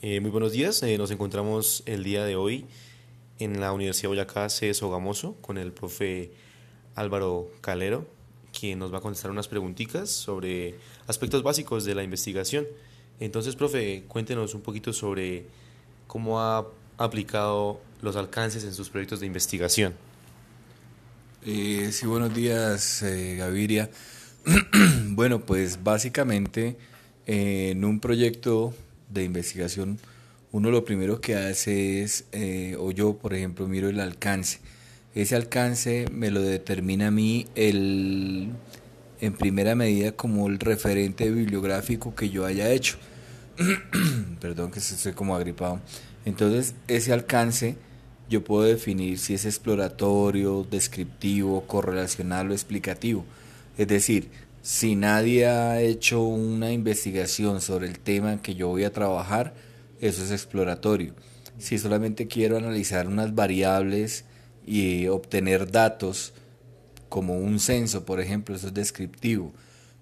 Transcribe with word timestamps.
Eh, 0.00 0.20
muy 0.20 0.30
buenos 0.30 0.52
días, 0.52 0.80
eh, 0.84 0.96
nos 0.96 1.10
encontramos 1.10 1.82
el 1.84 2.04
día 2.04 2.24
de 2.24 2.36
hoy 2.36 2.66
en 3.40 3.58
la 3.58 3.72
Universidad 3.72 4.10
Boyacá 4.10 4.48
C. 4.48 4.72
Sogamoso 4.72 5.34
con 5.40 5.58
el 5.58 5.72
profe 5.72 6.30
Álvaro 6.94 7.50
Calero, 7.62 8.06
quien 8.56 8.78
nos 8.78 8.94
va 8.94 8.98
a 8.98 9.00
contestar 9.00 9.32
unas 9.32 9.48
preguntitas 9.48 10.08
sobre 10.08 10.76
aspectos 11.08 11.42
básicos 11.42 11.84
de 11.84 11.96
la 11.96 12.04
investigación. 12.04 12.64
Entonces, 13.18 13.56
profe, 13.56 14.04
cuéntenos 14.06 14.54
un 14.54 14.60
poquito 14.60 14.92
sobre 14.92 15.46
cómo 16.06 16.40
ha 16.40 16.64
aplicado 16.96 17.80
los 18.00 18.14
alcances 18.14 18.62
en 18.62 18.74
sus 18.74 18.90
proyectos 18.90 19.18
de 19.18 19.26
investigación. 19.26 19.94
Eh, 21.44 21.90
sí, 21.90 22.06
buenos 22.06 22.32
días, 22.32 23.02
Gaviria. 23.02 23.90
bueno, 25.06 25.40
pues 25.40 25.82
básicamente 25.82 26.76
en 27.26 27.84
un 27.84 27.98
proyecto 27.98 28.72
de 29.10 29.24
investigación, 29.24 29.98
uno 30.52 30.70
lo 30.70 30.84
primero 30.84 31.20
que 31.20 31.36
hace 31.36 32.02
es, 32.02 32.24
eh, 32.32 32.76
o 32.78 32.90
yo 32.90 33.18
por 33.18 33.34
ejemplo, 33.34 33.68
miro 33.68 33.88
el 33.88 34.00
alcance. 34.00 34.60
Ese 35.14 35.36
alcance 35.36 36.06
me 36.12 36.30
lo 36.30 36.40
determina 36.40 37.08
a 37.08 37.10
mí 37.10 37.46
el, 37.54 38.50
en 39.20 39.32
primera 39.34 39.74
medida 39.74 40.12
como 40.12 40.46
el 40.48 40.58
referente 40.58 41.30
bibliográfico 41.30 42.14
que 42.14 42.30
yo 42.30 42.46
haya 42.46 42.70
hecho. 42.70 42.98
Perdón 44.40 44.70
que 44.70 44.78
estoy 44.78 45.12
como 45.12 45.34
agripado. 45.34 45.80
Entonces, 46.24 46.74
ese 46.86 47.12
alcance 47.12 47.76
yo 48.28 48.44
puedo 48.44 48.64
definir 48.64 49.18
si 49.18 49.34
es 49.34 49.44
exploratorio, 49.46 50.66
descriptivo, 50.70 51.66
correlacional 51.66 52.50
o 52.50 52.52
explicativo. 52.52 53.24
Es 53.78 53.88
decir, 53.88 54.30
si 54.68 54.96
nadie 54.96 55.46
ha 55.46 55.80
hecho 55.80 56.22
una 56.22 56.72
investigación 56.72 57.62
sobre 57.62 57.86
el 57.86 57.98
tema 57.98 58.42
que 58.42 58.54
yo 58.54 58.68
voy 58.68 58.84
a 58.84 58.92
trabajar, 58.92 59.54
eso 59.98 60.22
es 60.22 60.30
exploratorio. 60.30 61.14
Si 61.56 61.78
solamente 61.78 62.26
quiero 62.26 62.58
analizar 62.58 63.08
unas 63.08 63.34
variables 63.34 64.26
y 64.66 65.06
obtener 65.06 65.70
datos, 65.70 66.34
como 67.08 67.38
un 67.38 67.60
censo, 67.60 68.04
por 68.04 68.20
ejemplo, 68.20 68.56
eso 68.56 68.66
es 68.66 68.74
descriptivo. 68.74 69.54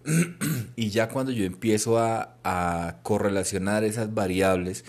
y 0.75 0.91
ya 0.91 1.11
cuando 1.11 1.31
yo 1.31 1.45
empiezo 1.45 2.01
a, 2.01 2.99
correlacionar 3.05 3.85
esas 3.85 4.15
variables, 4.15 4.85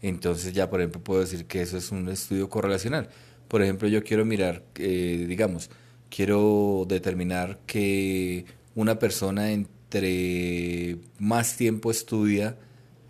entonces 0.00 0.52
ya, 0.52 0.68
por 0.68 0.80
ejemplo, 0.80 1.00
puedo 1.00 1.20
decir 1.20 1.46
que 1.46 1.62
eso 1.62 1.76
es 1.76 1.92
un 1.92 2.08
estudio 2.08 2.48
correlacional. 2.48 3.08
Por 3.46 3.62
ejemplo, 3.62 3.86
yo 3.86 4.02
quiero 4.02 4.24
mirar, 4.24 4.64
eh, 4.74 5.26
digamos, 5.28 5.70
quiero 6.10 6.86
determinar 6.88 7.60
que 7.66 8.46
una 8.74 8.98
persona 8.98 9.52
entre 9.52 10.98
más 11.18 11.56
tiempo 11.56 11.90
estudia 11.90 12.56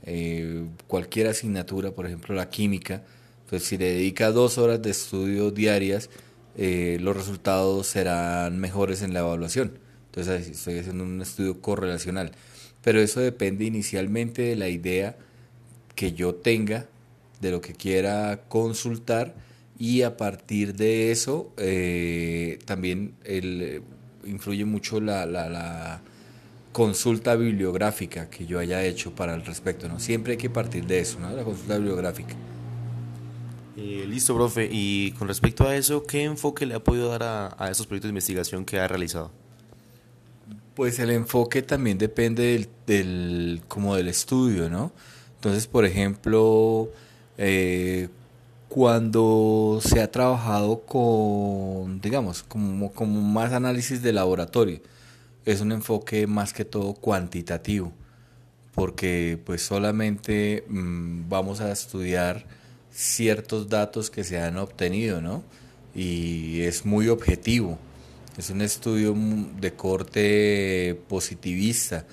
eh, 0.04 0.64
cualquier 0.86 1.28
asignatura, 1.28 1.92
por 1.92 2.06
ejemplo 2.06 2.34
la 2.34 2.50
química, 2.50 3.02
entonces 3.44 3.68
si 3.68 3.78
le 3.78 3.92
dedica 3.92 4.30
dos 4.32 4.58
horas 4.58 4.80
de 4.82 4.90
estudio 4.90 5.50
diarias, 5.50 6.10
eh, 6.56 6.98
los 7.00 7.16
resultados 7.16 7.86
serán 7.86 8.58
mejores 8.58 9.02
en 9.02 9.12
la 9.14 9.20
evaluación. 9.20 9.78
Entonces 10.06 10.48
estoy 10.48 10.78
haciendo 10.78 11.04
un 11.04 11.20
estudio 11.22 11.60
correlacional. 11.60 12.32
Pero 12.82 13.00
eso 13.00 13.20
depende 13.20 13.64
inicialmente 13.64 14.42
de 14.42 14.56
la 14.56 14.68
idea 14.68 15.16
que 15.94 16.12
yo 16.12 16.34
tenga, 16.34 16.86
de 17.40 17.50
lo 17.50 17.60
que 17.60 17.74
quiera 17.74 18.44
consultar 18.48 19.34
y 19.78 20.02
a 20.02 20.16
partir 20.16 20.74
de 20.74 21.10
eso 21.10 21.52
eh, 21.56 22.58
también 22.64 23.14
el, 23.24 23.82
influye 24.24 24.64
mucho 24.64 25.00
la, 25.00 25.26
la, 25.26 26.00
consulta 26.72 27.36
bibliográfica 27.36 28.30
que 28.30 28.46
yo 28.46 28.58
haya 28.58 28.82
hecho 28.82 29.14
para 29.14 29.34
el 29.34 29.44
respecto, 29.44 29.88
¿no? 29.88 30.00
Siempre 30.00 30.32
hay 30.32 30.38
que 30.38 30.48
partir 30.48 30.86
de 30.86 31.00
eso, 31.00 31.20
¿no? 31.20 31.30
La 31.30 31.44
consulta 31.44 31.76
bibliográfica. 31.76 32.34
Eh, 33.76 34.06
listo, 34.08 34.34
profe. 34.34 34.68
Y 34.72 35.12
con 35.12 35.28
respecto 35.28 35.68
a 35.68 35.76
eso, 35.76 36.02
¿qué 36.04 36.24
enfoque 36.24 36.64
le 36.64 36.74
ha 36.74 36.80
podido 36.82 37.10
dar 37.10 37.24
a, 37.24 37.56
a 37.58 37.70
esos 37.70 37.86
proyectos 37.86 38.08
de 38.08 38.12
investigación 38.12 38.64
que 38.64 38.80
ha 38.80 38.88
realizado? 38.88 39.30
Pues 40.74 40.98
el 40.98 41.10
enfoque 41.10 41.60
también 41.60 41.98
depende 41.98 42.42
del, 42.42 42.68
del 42.86 43.62
como 43.68 43.94
del 43.94 44.08
estudio, 44.08 44.70
¿no? 44.70 44.92
Entonces, 45.34 45.66
por 45.66 45.84
ejemplo, 45.84 46.88
eh, 47.36 48.08
cuando 48.72 49.80
se 49.82 50.00
ha 50.00 50.10
trabajado 50.10 50.80
con, 50.86 52.00
digamos, 52.00 52.42
como, 52.42 52.90
como 52.92 53.20
más 53.20 53.52
análisis 53.52 54.00
de 54.00 54.14
laboratorio, 54.14 54.80
es 55.44 55.60
un 55.60 55.72
enfoque 55.72 56.26
más 56.26 56.54
que 56.54 56.64
todo 56.64 56.94
cuantitativo, 56.94 57.92
porque 58.74 59.38
pues 59.44 59.60
solamente 59.60 60.64
mm, 60.68 61.28
vamos 61.28 61.60
a 61.60 61.70
estudiar 61.70 62.46
ciertos 62.90 63.68
datos 63.68 64.10
que 64.10 64.24
se 64.24 64.40
han 64.40 64.56
obtenido, 64.56 65.20
¿no? 65.20 65.44
Y 65.94 66.62
es 66.62 66.86
muy 66.86 67.08
objetivo, 67.08 67.78
es 68.38 68.48
un 68.48 68.62
estudio 68.62 69.14
de 69.60 69.74
corte 69.74 70.98
positivista, 71.08 72.06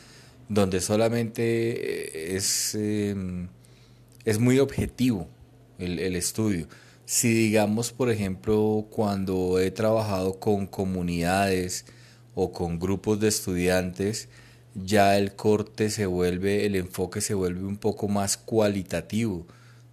donde 0.50 0.82
solamente 0.82 2.34
eh, 2.34 2.36
es, 2.36 2.76
em, 2.76 3.48
es 4.26 4.40
muy 4.40 4.60
objetivo 4.60 5.30
el, 5.80 6.16
estudio. 6.16 6.68
Si 7.06 7.34
digamos, 7.34 7.92
por 7.92 8.12
ejemplo, 8.12 8.86
cuando 8.92 9.60
he 9.60 9.72
trabajado 9.72 10.40
con 10.40 10.68
comunidades 10.68 11.86
o 12.36 12.52
con 12.52 12.80
grupos 12.80 13.20
de 13.20 13.30
estudiantes, 13.30 14.30
ya 14.76 15.18
el 15.18 15.36
corte 15.36 15.90
se 15.90 16.06
vuelve, 16.06 16.66
el 16.66 16.76
enfoque 16.76 17.22
se 17.22 17.34
vuelve 17.34 17.66
un 17.66 17.78
poco 17.78 18.08
más 18.08 18.38
cualitativo, 18.38 19.48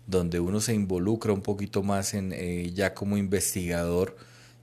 donde 0.07 0.41
uno 0.41 0.61
se 0.61 0.75
involucra 0.75 1.33
un 1.33 1.43
poquito 1.43 1.83
más 1.83 2.15
en 2.15 2.33
eh, 2.33 2.73
ya 2.75 2.95
como 2.95 3.17
investigador 3.17 4.17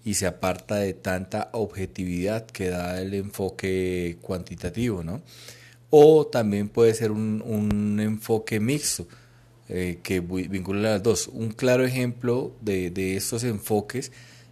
y 0.06 0.16
se 0.16 0.28
aparta 0.28 0.76
de 0.76 0.94
tanta 0.94 1.50
objetividad 1.54 2.46
que 2.46 2.70
da 2.70 3.02
el 3.02 3.14
enfoque 3.14 4.18
cuantitativo, 4.22 5.04
¿no? 5.04 5.22
O 5.90 6.28
también 6.28 6.70
puede 6.70 6.94
ser 6.94 7.12
un, 7.12 7.42
un 7.46 8.00
enfoque 8.00 8.60
mixto, 8.60 9.08
eh, 9.74 9.98
que 10.04 10.20
vincula 10.20 10.82
las 10.92 11.04
dos. 11.04 11.28
Un 11.28 11.50
claro 11.50 11.84
ejemplo 11.84 12.54
de, 12.62 12.92
de 12.92 13.18
estos 13.18 13.44
enfoques 13.44 14.12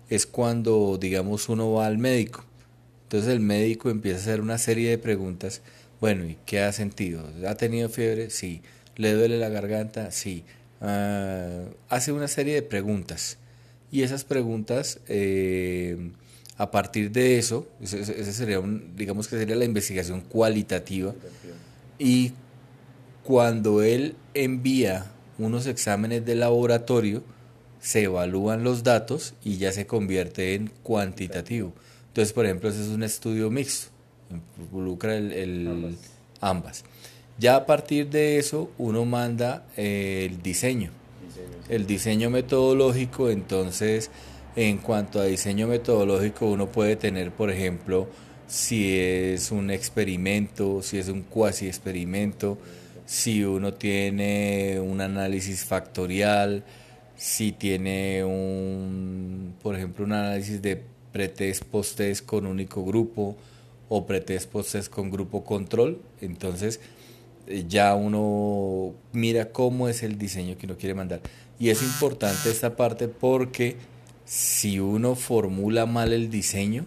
es 0.10 0.26
cuando, 0.26 0.98
digamos, 1.00 1.48
uno 1.48 1.72
va 1.72 1.86
al 1.86 2.00
médico. 2.00 2.44
Entonces 3.04 3.30
el 3.30 3.40
médico 3.40 3.92
empieza 3.92 4.18
a 4.18 4.22
hacer 4.22 4.42
una 4.42 4.58
serie 4.58 4.90
de 4.90 4.98
preguntas. 4.98 5.62
Bueno, 6.00 6.26
¿y 6.26 6.38
qué 6.46 6.62
ha 6.62 6.72
sentido? 6.72 7.24
¿Ha 7.48 7.54
tenido 7.54 7.88
fiebre? 7.88 8.32
Sí. 8.32 8.62
¿Le 8.96 9.14
duele 9.14 9.38
la 9.38 9.50
garganta? 9.50 10.10
Sí. 10.10 10.44
Ah, 10.82 11.66
hace 11.90 12.12
una 12.12 12.28
serie 12.28 12.56
de 12.56 12.64
preguntas. 12.64 13.38
Y 13.92 14.02
esas 14.02 14.24
preguntas, 14.24 15.02
eh, 15.08 16.10
a 16.58 16.72
partir 16.72 17.12
de 17.12 17.38
eso, 17.38 17.68
ese, 17.80 18.34
sería 18.34 18.60
un, 18.60 18.96
digamos 18.96 19.28
que 19.28 19.38
sería 19.38 19.56
la 19.56 19.66
investigación 19.66 20.22
cualitativa. 20.22 21.14
Y 22.00 22.34
cuando 23.24 23.84
él 23.84 24.16
envía 24.34 25.12
unos 25.38 25.68
exámenes 25.68 26.26
de 26.26 26.36
laboratorio, 26.36 27.24
se 27.80 28.04
evalúan 28.04 28.64
los 28.64 28.84
datos 28.84 29.34
y 29.44 29.58
ya 29.58 29.72
se 29.72 29.88
convierte 29.88 30.54
en 30.54 30.72
cuantitativo. 30.84 31.74
Entonces, 32.08 32.34
por 32.34 32.46
ejemplo, 32.46 32.70
ese 32.70 32.82
es 32.82 32.90
un 32.90 33.04
estudio 33.04 33.50
mixto, 33.50 33.90
involucra 34.60 35.16
el, 35.16 35.98
ambas. 36.40 36.84
Ya 37.40 37.56
a 37.56 37.66
partir 37.66 38.10
de 38.10 38.38
eso, 38.38 38.70
uno 38.78 39.06
manda 39.06 39.66
eh, 39.78 40.28
el 40.30 40.42
diseño, 40.44 40.92
el 41.70 41.88
diseño 41.88 42.30
metodológico. 42.30 43.30
Entonces, 43.30 44.12
en 44.56 44.78
cuanto 44.78 45.20
a 45.20 45.26
diseño 45.26 45.68
metodológico, 45.68 46.48
uno 46.48 46.68
puede 46.68 46.98
tener, 46.98 47.32
por 47.32 47.50
ejemplo, 47.50 48.08
si 48.48 49.00
es 49.00 49.50
un 49.52 49.72
experimento, 49.72 50.82
si 50.84 51.00
es 51.00 51.08
un 51.08 51.22
cuasi 51.24 51.68
experimento, 51.68 52.58
si 53.12 53.44
uno 53.44 53.74
tiene 53.74 54.80
un 54.80 55.02
análisis 55.02 55.66
factorial, 55.66 56.64
si 57.18 57.52
tiene 57.52 58.24
un, 58.24 59.54
por 59.62 59.76
ejemplo, 59.76 60.06
un 60.06 60.14
análisis 60.14 60.62
de 60.62 60.82
pretest 61.12 61.66
post-test 61.66 62.26
con 62.26 62.46
único 62.46 62.86
grupo 62.86 63.36
o 63.90 64.06
pretest 64.06 64.50
post-test 64.50 64.90
con 64.90 65.12
grupo 65.12 65.44
control, 65.44 66.02
entonces 66.22 66.80
eh, 67.48 67.66
ya 67.68 67.96
uno 67.96 68.94
mira 69.12 69.52
cómo 69.52 69.90
es 69.90 70.04
el 70.04 70.18
diseño 70.18 70.58
que 70.58 70.66
uno 70.66 70.78
quiere 70.78 70.94
mandar. 70.94 71.20
Y 71.60 71.70
es 71.70 71.82
importante 71.82 72.50
esta 72.50 72.78
parte 72.78 73.10
porque 73.10 73.76
si 74.24 74.80
uno 74.80 75.16
formula 75.16 75.86
mal 75.86 76.14
el 76.14 76.30
diseño, 76.30 76.86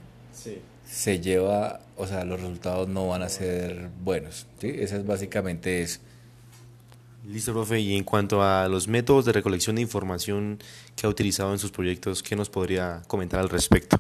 se 0.86 1.20
lleva, 1.20 1.80
o 1.98 2.06
sea, 2.06 2.24
los 2.24 2.40
resultados 2.40 2.88
no 2.88 3.08
van 3.08 3.20
a 3.22 3.28
ser 3.28 3.90
buenos. 4.02 4.46
¿sí? 4.58 4.68
Eso 4.74 4.96
es 4.96 5.04
básicamente 5.04 5.82
eso. 5.82 6.00
Listo, 7.26 7.52
profe. 7.52 7.80
Y 7.80 7.96
en 7.96 8.04
cuanto 8.04 8.42
a 8.42 8.68
los 8.68 8.88
métodos 8.88 9.24
de 9.24 9.32
recolección 9.32 9.76
de 9.76 9.82
información 9.82 10.58
que 10.96 11.06
ha 11.06 11.08
utilizado 11.08 11.52
en 11.52 11.58
sus 11.58 11.70
proyectos, 11.70 12.22
¿qué 12.22 12.36
nos 12.36 12.50
podría 12.50 13.02
comentar 13.06 13.40
al 13.40 13.48
respecto? 13.48 13.98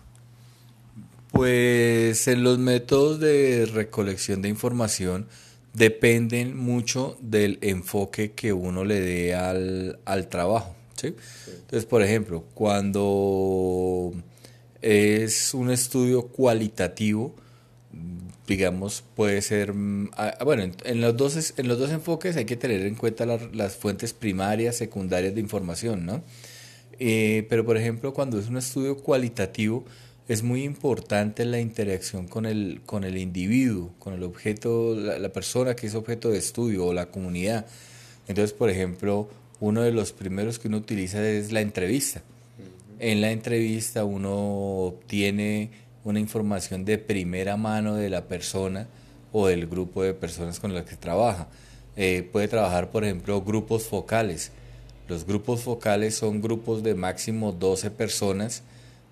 Pues 1.32 2.28
en 2.28 2.44
los 2.44 2.58
métodos 2.58 3.18
de 3.18 3.66
recolección 3.66 4.42
de 4.42 4.48
información 4.48 5.26
dependen 5.72 6.56
mucho 6.56 7.16
del 7.20 7.58
enfoque 7.62 8.32
que 8.32 8.52
uno 8.52 8.84
le 8.84 9.00
dé 9.00 9.34
al, 9.34 9.98
al 10.04 10.28
trabajo. 10.28 10.76
Entonces, 11.02 11.84
por 11.84 12.02
ejemplo, 12.02 12.44
cuando 12.54 14.12
es 14.80 15.54
un 15.54 15.70
estudio 15.70 16.28
cualitativo, 16.28 17.34
digamos, 18.46 19.04
puede 19.14 19.42
ser, 19.42 19.72
mm, 19.74 20.10
ah, 20.16 20.36
bueno, 20.44 20.70
en, 20.84 21.00
los, 21.00 21.16
dos, 21.16 21.54
en 21.56 21.68
los 21.68 21.78
dos 21.78 21.90
enfoques 21.90 22.36
hay 22.36 22.44
que 22.44 22.56
tener 22.56 22.82
en 22.82 22.94
cuenta 22.94 23.26
las 23.26 23.76
fuentes 23.76 24.12
primarias, 24.12 24.76
secundarias 24.76 25.34
de 25.34 25.40
información, 25.40 26.04
¿no? 26.06 26.22
Eh, 26.98 27.46
pero, 27.48 27.64
por 27.64 27.76
ejemplo, 27.76 28.12
cuando 28.14 28.38
es 28.38 28.48
un 28.48 28.56
estudio 28.56 28.98
cualitativo, 28.98 29.84
es 30.28 30.42
muy 30.42 30.62
importante 30.64 31.44
la 31.44 31.60
interacción 31.60 32.28
con 32.28 32.46
el, 32.46 32.80
con 32.86 33.04
el 33.04 33.18
individuo, 33.18 33.92
con 33.98 34.14
el 34.14 34.22
objeto, 34.22 34.94
la, 34.94 35.28
persona 35.30 35.76
que 35.76 35.86
es 35.86 35.94
objeto 35.94 36.30
de 36.30 36.38
estudio 36.38 36.86
o 36.86 36.94
la 36.94 37.06
comunidad. 37.06 37.66
Entonces, 38.26 38.54
por 38.54 38.70
ejemplo, 38.70 39.28
uno 39.60 39.82
de 39.82 39.92
los 39.92 40.12
primeros 40.12 40.58
que 40.58 40.68
uno 40.68 40.78
utiliza 40.78 41.26
es 41.28 41.52
la 41.52 41.60
entrevista. 41.60 42.22
En 43.00 43.20
la 43.20 43.32
entrevista 43.32 44.04
uno 44.04 44.32
obtiene 44.86 45.70
una 46.04 46.20
información 46.20 46.84
de 46.84 46.98
primera 46.98 47.56
mano 47.56 47.94
de 47.94 48.10
la 48.10 48.24
persona 48.24 48.86
o 49.32 49.46
del 49.48 49.66
grupo 49.66 50.02
de 50.02 50.14
personas 50.14 50.60
con 50.60 50.74
las 50.74 50.84
que 50.84 50.96
trabaja. 50.96 51.48
Eh, 51.96 52.28
puede 52.30 52.48
trabajar, 52.48 52.90
por 52.90 53.04
ejemplo, 53.04 53.42
grupos 53.42 53.84
focales. 53.84 54.52
Los 55.08 55.26
grupos 55.26 55.62
focales 55.62 56.14
son 56.14 56.40
grupos 56.40 56.82
de 56.82 56.94
máximo 56.94 57.52
12 57.52 57.90
personas 57.90 58.62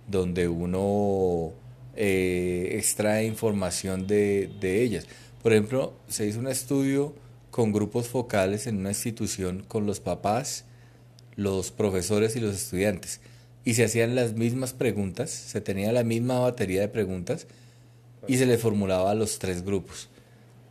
donde 0.08 0.48
uno 0.48 1.52
eh, 1.96 2.74
extrae 2.78 3.26
información 3.26 4.06
de, 4.06 4.50
de, 4.60 4.82
ellas. 4.82 5.06
Por 5.42 5.52
ejemplo, 5.52 5.92
se 6.08 6.26
hizo 6.26 6.38
un 6.38 6.48
estudio 6.48 7.14
con 7.50 7.72
grupos 7.72 8.08
focales 8.08 8.66
en 8.66 8.78
una 8.78 8.90
institución 8.90 9.64
con 9.68 9.86
los 9.86 10.00
papás, 10.00 10.64
los 11.36 11.70
profesores 11.70 12.36
y 12.36 12.40
los 12.40 12.54
estudiantes. 12.54 13.20
Y 13.64 13.74
se 13.74 13.84
hacían 13.84 14.14
las 14.14 14.34
mismas 14.34 14.72
preguntas, 14.72 15.30
se 15.30 15.60
tenía 15.60 15.92
la 15.92 16.02
misma 16.02 16.40
batería 16.40 16.80
de 16.80 16.88
preguntas 16.88 17.46
y 18.26 18.36
se 18.36 18.46
le 18.46 18.58
formulaba 18.58 19.10
a 19.10 19.14
los 19.14 19.38
tres 19.38 19.64
grupos. 19.64 20.08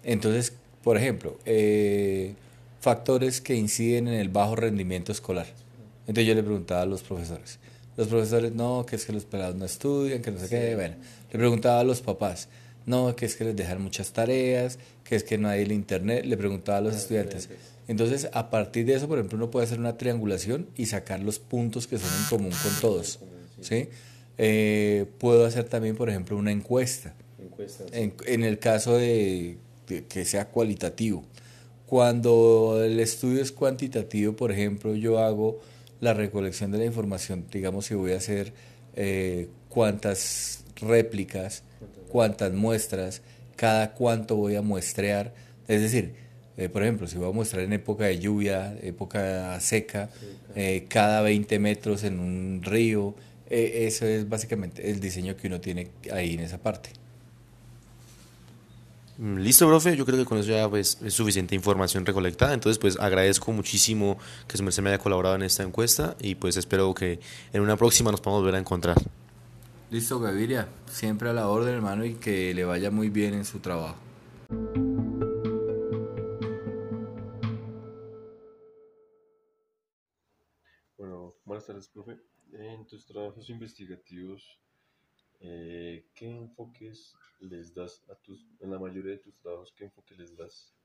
Entonces, 0.04 0.54
por 0.84 0.98
ejemplo, 0.98 1.38
eh, 1.46 2.34
factores 2.80 3.40
que 3.40 3.56
inciden 3.56 4.08
en 4.08 4.16
el 4.16 4.30
bajo 4.30 4.56
rendimiento 4.56 5.12
escolar. 5.12 5.48
Entonces 6.02 6.26
yo 6.26 6.36
le 6.36 6.44
preguntaba 6.44 6.82
a 6.82 6.86
los 6.86 7.04
profesores, 7.04 7.60
los 7.96 8.08
profesores, 8.08 8.54
no, 8.54 8.86
que 8.86 8.96
es 8.96 9.06
que 9.06 9.14
los 9.14 9.26
pelados 9.26 9.56
no 9.56 9.66
estudian, 9.66 10.22
que 10.22 10.32
no 10.32 10.40
sé 10.40 10.50
qué. 10.50 10.76
Bueno, 10.76 10.96
le 11.32 11.38
preguntaba 11.38 11.80
a 11.80 11.84
los 11.84 12.02
papás, 12.02 12.50
no, 12.86 13.16
que 13.16 13.26
es 13.26 13.36
que 13.36 13.44
les 13.44 13.56
dejan 13.56 13.82
muchas 13.82 14.12
tareas, 14.12 14.80
que 15.04 15.16
es 15.16 15.24
que 15.24 15.38
no 15.38 15.48
hay 15.48 15.62
el 15.62 15.72
internet. 15.72 16.26
Le 16.26 16.36
preguntaba 16.38 16.80
a 16.80 16.82
los 16.82 16.96
estudiantes. 16.96 17.50
Entonces, 17.92 18.30
a 18.32 18.50
partir 18.50 18.86
de 18.86 18.94
eso, 18.94 19.10
por 19.10 19.18
ejemplo, 19.18 19.38
uno 19.38 19.52
puede 19.52 19.66
hacer 19.66 19.78
una 19.78 19.98
triangulación 19.98 20.70
y 20.78 20.86
sacar 20.86 21.20
los 21.20 21.40
puntos 21.40 21.88
que 21.88 21.98
son 21.98 22.08
en 22.08 22.30
común 22.30 22.52
con 22.64 22.72
todos. 22.80 23.20
¿sí? 23.60 23.90
Eh, 24.38 25.08
puedo 25.18 25.46
hacer 25.46 25.66
también, 25.66 25.98
por 25.98 26.10
ejemplo, 26.10 26.38
una 26.38 26.54
encuesta. 26.54 27.14
En, 27.92 28.14
en, 28.28 28.44
el 28.46 28.60
caso 28.60 28.96
de, 28.96 29.58
de 29.88 30.06
que 30.06 30.24
sea 30.24 30.48
cualitativo. 30.48 31.26
Cuando 31.86 32.82
el 32.82 32.98
estudio 33.02 33.42
es 33.42 33.52
cuantitativo, 33.52 34.38
por 34.38 34.54
ejemplo, 34.54 34.96
yo 34.96 35.20
hago 35.20 35.60
la 36.00 36.14
recolección 36.14 36.72
de 36.72 36.78
la 36.78 36.86
información, 36.86 37.46
digamos 37.52 37.88
si 37.88 37.96
voy 37.96 38.14
a 38.14 38.18
hacer 38.18 38.54
eh, 38.96 39.50
cuántas 39.68 40.64
réplicas, 40.78 41.64
cuántas 42.08 42.54
muestras, 42.54 43.22
cada 43.58 43.94
cuánto 43.94 44.38
voy 44.38 44.56
a 44.56 44.62
muestrear, 44.62 45.34
es 45.68 45.82
decir, 45.82 46.21
eh, 46.58 46.70
por 46.70 46.84
ejemplo, 46.84 47.08
si 47.08 47.18
voy 47.18 47.30
a 47.30 47.32
muestrar 47.32 47.64
en 47.64 47.74
época 47.74 48.06
de 48.06 48.20
lluvia, 48.20 48.78
época 48.82 49.60
seca, 49.60 50.10
eh, 50.56 50.86
cada 50.88 51.22
20 51.22 51.60
metros 51.60 52.04
en 52.04 52.20
un 52.20 52.62
río, 52.64 53.16
eso 53.50 54.06
es 54.06 54.30
básicamente 54.30 54.90
el 54.90 55.02
diseño 55.02 55.36
que 55.36 55.48
uno 55.48 55.60
tiene 55.60 55.90
ahí 56.12 56.36
en 56.36 56.40
esa 56.40 56.58
parte. 56.58 56.92
Mm, 59.22 59.38
listo, 59.38 59.68
profe. 59.68 59.96
Yo 59.96 60.04
creo 60.04 60.18
que 60.18 60.26
con 60.26 60.40
eso 60.40 60.50
ya 60.50 60.68
pues, 60.68 60.98
es 61.04 61.14
suficiente 61.14 61.54
información 61.54 62.06
recolectada. 62.06 62.56
Entonces, 62.56 62.80
pues 62.80 63.00
agradezco 63.00 63.52
muchísimo 63.52 64.18
que 64.48 64.58
su 64.58 64.64
merced 64.64 64.82
me 64.82 64.90
haya 64.90 64.98
colaborado 64.98 65.36
en 65.36 65.44
esta 65.44 65.62
encuesta 65.62 66.16
y 66.20 66.34
pues 66.36 66.58
espero 66.58 66.92
que 66.96 67.20
en 67.54 67.62
una 67.62 67.78
próxima 67.78 68.10
nos 68.10 68.20
podamos 68.20 68.42
volver 68.42 68.56
a 68.56 68.60
encontrar. 68.60 68.98
Listo, 69.92 70.20
Gaviria. 70.20 70.70
Siempre 70.90 71.30
a 71.30 71.34
la 71.34 71.50
orden, 71.50 71.76
hermano, 71.76 72.04
y 72.04 72.16
que 72.16 72.54
le 72.56 72.66
vaya 72.66 72.90
muy 72.90 73.10
bien 73.10 73.36
en 73.36 73.46
su 73.46 73.60
trabajo. 73.60 73.98
Buenas 81.68 81.68
tardes, 81.68 81.90
profe. 81.90 82.20
En 82.54 82.88
tus 82.88 83.06
trabajos 83.06 83.50
investigativos, 83.50 84.60
eh, 85.40 86.08
¿qué 86.16 86.30
enfoques 86.30 87.16
les 87.40 87.74
das 87.74 88.04
a 88.10 88.16
tus, 88.16 88.48
en 88.60 88.72
la 88.72 88.80
mayoría 88.80 89.12
de 89.12 89.20
tus 89.20 89.38
trabajos, 89.38 89.72
qué 89.76 89.84
enfoque 89.86 90.16
les 90.16 90.36
das? 90.36 90.76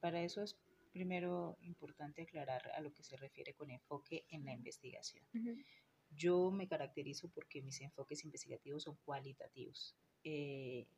Para 0.00 0.22
eso 0.22 0.42
es 0.42 0.58
primero 0.92 1.56
importante 1.60 2.22
aclarar 2.22 2.72
a 2.74 2.80
lo 2.80 2.92
que 2.92 3.04
se 3.04 3.16
refiere 3.16 3.54
con 3.54 3.70
enfoque 3.70 4.24
en 4.30 4.44
la 4.44 4.52
investigación. 4.52 5.24
Yo 6.10 6.50
me 6.50 6.66
caracterizo 6.66 7.28
porque 7.28 7.62
mis 7.62 7.80
enfoques 7.80 8.24
investigativos 8.24 8.82
son 8.82 8.96
cualitativos, 9.04 9.94
eh, 10.24 10.88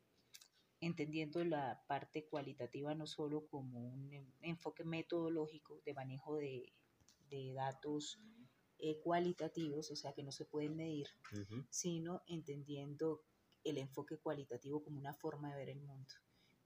entendiendo 0.81 1.43
la 1.43 1.83
parte 1.87 2.25
cualitativa 2.25 2.95
no 2.95 3.05
solo 3.05 3.45
como 3.45 3.79
un 3.79 4.33
enfoque 4.41 4.83
metodológico 4.83 5.81
de 5.85 5.93
manejo 5.93 6.37
de, 6.37 6.73
de 7.37 7.53
datos 7.53 8.19
eh, 8.79 8.99
cualitativos, 8.99 9.91
o 9.91 9.95
sea, 9.95 10.13
que 10.13 10.23
no 10.23 10.31
se 10.31 10.45
pueden 10.45 10.75
medir, 10.75 11.07
sino 11.69 12.21
entendiendo 12.27 13.23
el 13.63 13.77
enfoque 13.77 14.17
cualitativo 14.17 14.83
como 14.83 14.99
una 14.99 15.13
forma 15.13 15.51
de 15.51 15.57
ver 15.57 15.69
el 15.69 15.81
mundo. 15.81 16.13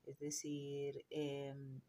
Es 0.04 0.18
decir, 0.20 1.06
em, 1.10 1.82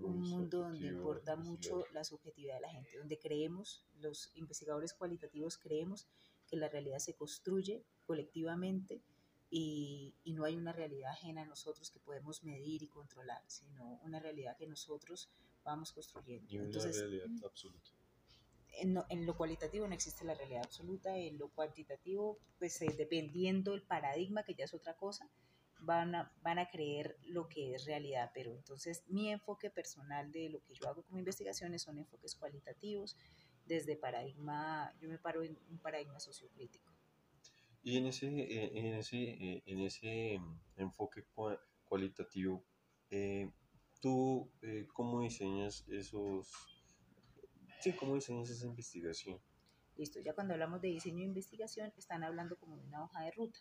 un 0.00 0.20
mundo 0.20 0.60
donde 0.60 0.86
importa 0.86 1.36
mucho 1.36 1.84
la 1.92 2.04
subjetividad 2.04 2.54
de 2.56 2.60
la 2.60 2.70
gente, 2.70 2.96
donde 2.96 3.18
creemos, 3.18 3.84
los 3.94 4.30
investigadores 4.34 4.94
cualitativos 4.94 5.58
creemos 5.58 6.06
que 6.46 6.56
la 6.56 6.68
realidad 6.68 6.98
se 7.00 7.14
construye 7.14 7.84
colectivamente 8.04 9.02
y, 9.50 10.14
y, 10.22 10.32
no 10.32 10.44
hay 10.44 10.56
una 10.56 10.72
realidad 10.72 11.12
ajena 11.12 11.42
a 11.42 11.46
nosotros 11.46 11.90
que 11.90 12.00
podemos 12.00 12.44
medir 12.44 12.82
y 12.82 12.88
controlar, 12.88 13.42
sino 13.46 14.00
una 14.02 14.18
realidad 14.18 14.56
que 14.56 14.66
nosotros 14.66 15.30
vamos 15.66 15.92
construyendo. 15.92 16.46
Y 16.48 16.56
una 16.56 16.66
Entonces, 16.66 16.98
realidad 16.98 17.26
absoluta 17.44 17.90
en, 18.78 19.26
lo 19.26 19.36
cualitativo 19.36 19.86
no 19.86 19.94
existe 19.94 20.24
la 20.24 20.34
realidad 20.34 20.62
absoluta, 20.64 21.16
en 21.16 21.38
lo 21.38 21.48
cuantitativo, 21.48 22.38
pues 22.58 22.80
eh, 22.82 22.94
dependiendo 22.96 23.74
el 23.74 23.82
paradigma, 23.82 24.42
que 24.42 24.54
ya 24.54 24.64
es 24.64 24.74
otra 24.74 24.94
cosa, 24.94 25.28
van 25.80 26.14
a, 26.14 26.32
van 26.42 26.58
a 26.58 26.68
creer 26.68 27.16
lo 27.22 27.48
que 27.48 27.74
es 27.74 27.84
realidad. 27.84 28.30
Pero 28.34 28.52
entonces 28.52 29.04
mi 29.08 29.30
enfoque 29.30 29.70
personal 29.70 30.30
de 30.32 30.50
lo 30.50 30.62
que 30.62 30.74
yo 30.74 30.88
hago 30.88 31.02
como 31.04 31.18
investigaciones 31.18 31.82
son 31.82 31.98
enfoques 31.98 32.34
cualitativos, 32.34 33.16
desde 33.64 33.96
paradigma, 33.96 34.94
yo 35.00 35.08
me 35.08 35.18
paro 35.18 35.42
en 35.42 35.58
un 35.70 35.78
paradigma 35.78 36.20
sociocrítico. 36.20 36.92
Y 37.82 37.96
en 37.96 38.06
ese, 38.06 38.26
eh, 38.28 38.78
en 38.78 38.94
ese, 38.94 39.16
eh, 39.16 39.62
en 39.66 39.80
ese 39.80 40.38
mm, 40.38 40.60
enfoque 40.76 41.24
cualitativo, 41.84 42.64
¿tú 44.00 44.50
cómo 44.92 45.20
diseñas 45.20 45.84
esos 45.88 46.76
Sí, 47.80 47.92
¿cómo 47.92 48.14
diseñas 48.14 48.50
esa 48.50 48.66
investigación? 48.66 49.40
Listo, 49.96 50.20
ya 50.20 50.34
cuando 50.34 50.54
hablamos 50.54 50.80
de 50.80 50.88
diseño 50.88 51.18
de 51.18 51.24
investigación, 51.24 51.92
están 51.96 52.24
hablando 52.24 52.58
como 52.58 52.76
de 52.76 52.84
una 52.84 53.04
hoja 53.04 53.22
de 53.22 53.30
ruta. 53.30 53.60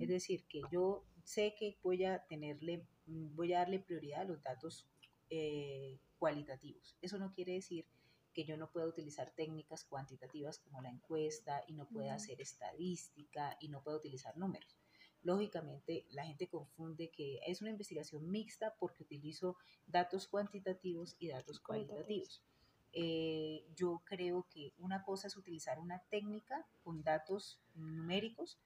Es 0.00 0.08
decir, 0.08 0.46
que 0.48 0.62
yo 0.72 1.04
sé 1.24 1.54
que 1.58 1.78
voy 1.82 2.04
a 2.04 2.24
tenerle, 2.26 2.86
voy 3.06 3.52
a 3.52 3.58
darle 3.58 3.78
prioridad 3.78 4.22
a 4.22 4.24
los 4.24 4.42
datos 4.42 4.88
eh, 5.28 5.98
cualitativos. 6.18 6.96
Eso 7.02 7.18
no 7.18 7.34
quiere 7.34 7.52
decir 7.52 7.84
que 8.32 8.44
yo 8.44 8.56
no 8.56 8.70
pueda 8.70 8.86
utilizar 8.86 9.30
técnicas 9.32 9.84
cuantitativas 9.84 10.58
como 10.60 10.80
la 10.80 10.88
encuesta 10.88 11.62
y 11.66 11.74
no 11.74 11.86
pueda 11.86 12.14
hacer 12.14 12.40
estadística 12.40 13.56
y 13.60 13.68
no 13.68 13.82
pueda 13.82 13.98
utilizar 13.98 14.36
números. 14.38 14.78
Lógicamente, 15.26 16.06
la 16.10 16.24
gente 16.24 16.46
confunde 16.46 17.10
que 17.10 17.40
es 17.44 17.60
una 17.60 17.70
investigación 17.70 18.30
mixta 18.30 18.76
porque 18.78 19.02
utilizo 19.02 19.56
datos 19.84 20.28
cuantitativos 20.28 21.16
y 21.18 21.26
datos 21.26 21.58
cualitativos. 21.58 22.44
Eh, 22.92 23.66
yo 23.74 24.02
creo 24.04 24.46
que 24.48 24.72
una 24.78 25.02
cosa 25.02 25.26
es 25.26 25.36
utilizar 25.36 25.80
una 25.80 25.98
técnica 26.10 26.64
con 26.84 27.02
datos 27.02 27.60
numéricos, 27.74 28.56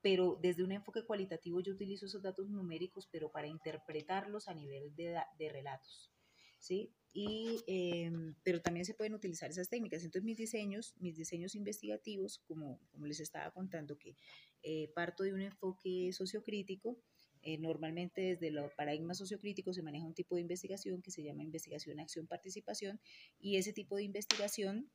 pero 0.00 0.38
desde 0.40 0.64
un 0.64 0.72
enfoque 0.72 1.04
cualitativo 1.04 1.60
yo 1.60 1.74
utilizo 1.74 2.06
esos 2.06 2.22
datos 2.22 2.48
numéricos, 2.48 3.06
pero 3.12 3.30
para 3.30 3.46
interpretarlos 3.46 4.48
a 4.48 4.54
nivel 4.54 4.96
de, 4.96 5.20
de 5.38 5.48
relatos. 5.50 6.13
¿Sí? 6.64 6.90
Y, 7.12 7.62
em, 7.66 8.34
pero 8.42 8.60
también 8.60 8.84
se 8.86 8.94
pueden 8.94 9.14
utilizar 9.14 9.50
esas 9.50 9.68
técnicas. 9.68 10.02
Entonces 10.02 10.24
mis 10.24 10.38
diseños, 10.38 10.94
mis 10.98 11.16
diseños 11.16 11.54
investigativos, 11.54 12.38
como, 12.48 12.80
como 12.90 13.06
les 13.06 13.20
estaba 13.20 13.50
contando, 13.52 13.96
que 13.96 14.16
eh, 14.62 14.88
parto 14.94 15.22
de 15.24 15.32
un 15.32 15.42
enfoque 15.42 16.12
sociocrítico, 16.12 16.98
Eh, 17.46 17.58
normalmente 17.58 18.20
desde 18.22 18.50
los 18.50 18.72
paradigmas 18.72 19.18
sociocríticos 19.18 19.76
se 19.76 19.82
maneja 19.82 20.06
un 20.06 20.14
tipo 20.14 20.34
de 20.34 20.40
investigación 20.40 21.02
que 21.02 21.10
se 21.10 21.22
llama 21.22 21.42
investigación, 21.42 22.00
acción, 22.00 22.26
participación 22.26 22.98
y 23.38 23.58
ese 23.58 23.74
tipo 23.74 23.96
de 23.96 24.04
investigación 24.04 24.88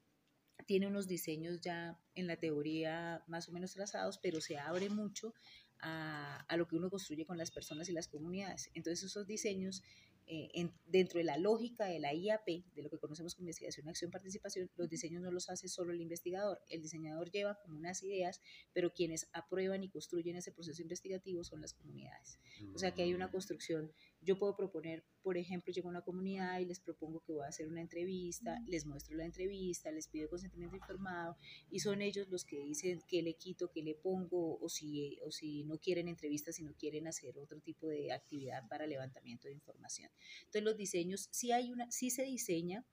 tiene 0.66 0.88
unos 0.88 1.06
diseños 1.06 1.62
ya 1.62 2.00
en 2.16 2.26
la 2.26 2.38
teoría 2.38 3.24
más 3.28 3.48
o 3.50 3.52
menos 3.52 3.74
trazados, 3.74 4.18
pero 4.18 4.42
se 4.42 4.58
abre 4.58 4.90
mucho 4.90 5.34
a, 5.80 6.44
a, 6.50 6.58
lo 6.58 6.66
que 6.66 6.76
uno 6.76 6.90
construye 6.90 7.24
con 7.26 7.38
las 7.38 7.52
personas 7.52 7.88
y 7.88 7.94
las 7.94 8.08
comunidades. 8.08 8.70
Entonces 8.74 9.04
esos 9.04 9.26
diseños 9.28 9.84
eh, 10.32 10.52
en, 10.54 10.72
dentro 10.86 11.18
de 11.18 11.24
la 11.24 11.40
lógica 11.40 11.86
de 11.86 11.98
la 11.98 12.14
IAP, 12.14 12.46
de 12.46 12.84
lo 12.84 12.92
que 12.92 13.00
conocemos 13.00 13.34
como 13.34 13.46
investigación, 13.46 13.90
acción, 13.90 14.12
participación, 14.12 14.70
los 14.76 14.88
diseños 14.88 15.24
no 15.24 15.32
los 15.32 15.50
hace 15.50 15.68
solo 15.68 15.92
el 15.92 16.02
investigador. 16.02 16.62
El 16.70 16.84
diseñador 16.84 17.32
lleva 17.32 17.56
como 17.56 17.78
unas 17.78 18.04
ideas, 18.04 18.40
pero 18.72 18.94
quienes 18.94 19.28
aprueban 19.34 19.84
y 19.84 19.90
construyen 19.90 20.36
ese 20.36 20.52
proceso 20.52 20.84
investigativo 20.84 21.44
son 21.44 21.62
las 21.62 21.74
comunidades. 21.74 22.40
O 22.76 22.78
sea 22.78 22.94
que 22.94 23.02
hay 23.02 23.16
una 23.16 23.32
construcción. 23.32 23.92
Yo 24.22 24.38
puedo 24.38 24.56
proponer, 24.56 25.06
por 25.22 25.38
ejemplo, 25.38 25.74
llego 25.74 25.88
a 25.88 25.92
una 25.92 26.02
comunidad 26.02 26.60
y 26.60 26.66
les 26.66 26.80
propongo 26.80 27.22
que 27.22 27.32
voy 27.32 27.46
a 27.46 27.48
hacer 27.48 27.68
una 27.68 27.82
entrevista, 27.82 28.60
les 28.68 28.86
muestro 28.86 29.16
la 29.16 29.26
entrevista, 29.26 29.92
les 29.92 30.08
pido 30.08 30.30
consentimiento 30.30 30.76
informado 30.76 31.38
y 31.70 31.80
son 31.80 32.02
ellos 32.02 32.28
los 32.30 32.44
que 32.44 32.60
dicen 32.60 33.02
qué 33.08 33.22
le 33.22 33.36
quito, 33.36 33.72
qué 33.72 33.82
le 33.82 33.96
pongo 33.96 34.60
o 34.60 34.70
si, 34.70 35.18
o 35.26 35.32
si 35.32 35.64
no 35.64 35.78
quieren 35.78 36.08
entrevistas, 36.08 36.58
si 36.58 36.64
no 36.64 36.74
quieren 36.76 37.08
hacer 37.08 37.38
otro 37.38 37.62
tipo 37.62 37.88
de 37.88 38.12
actividad 38.12 38.68
para 38.68 38.88
levantamiento 38.88 39.48
de 39.48 39.54
información. 39.54 40.12
Entonces 40.40 40.64
los 40.64 40.78
diseños, 40.78 41.30
sí, 41.32 41.52
hay 41.52 41.72
una, 41.72 41.90
sí 41.90 42.10
se 42.10 42.24
diseña, 42.24 42.86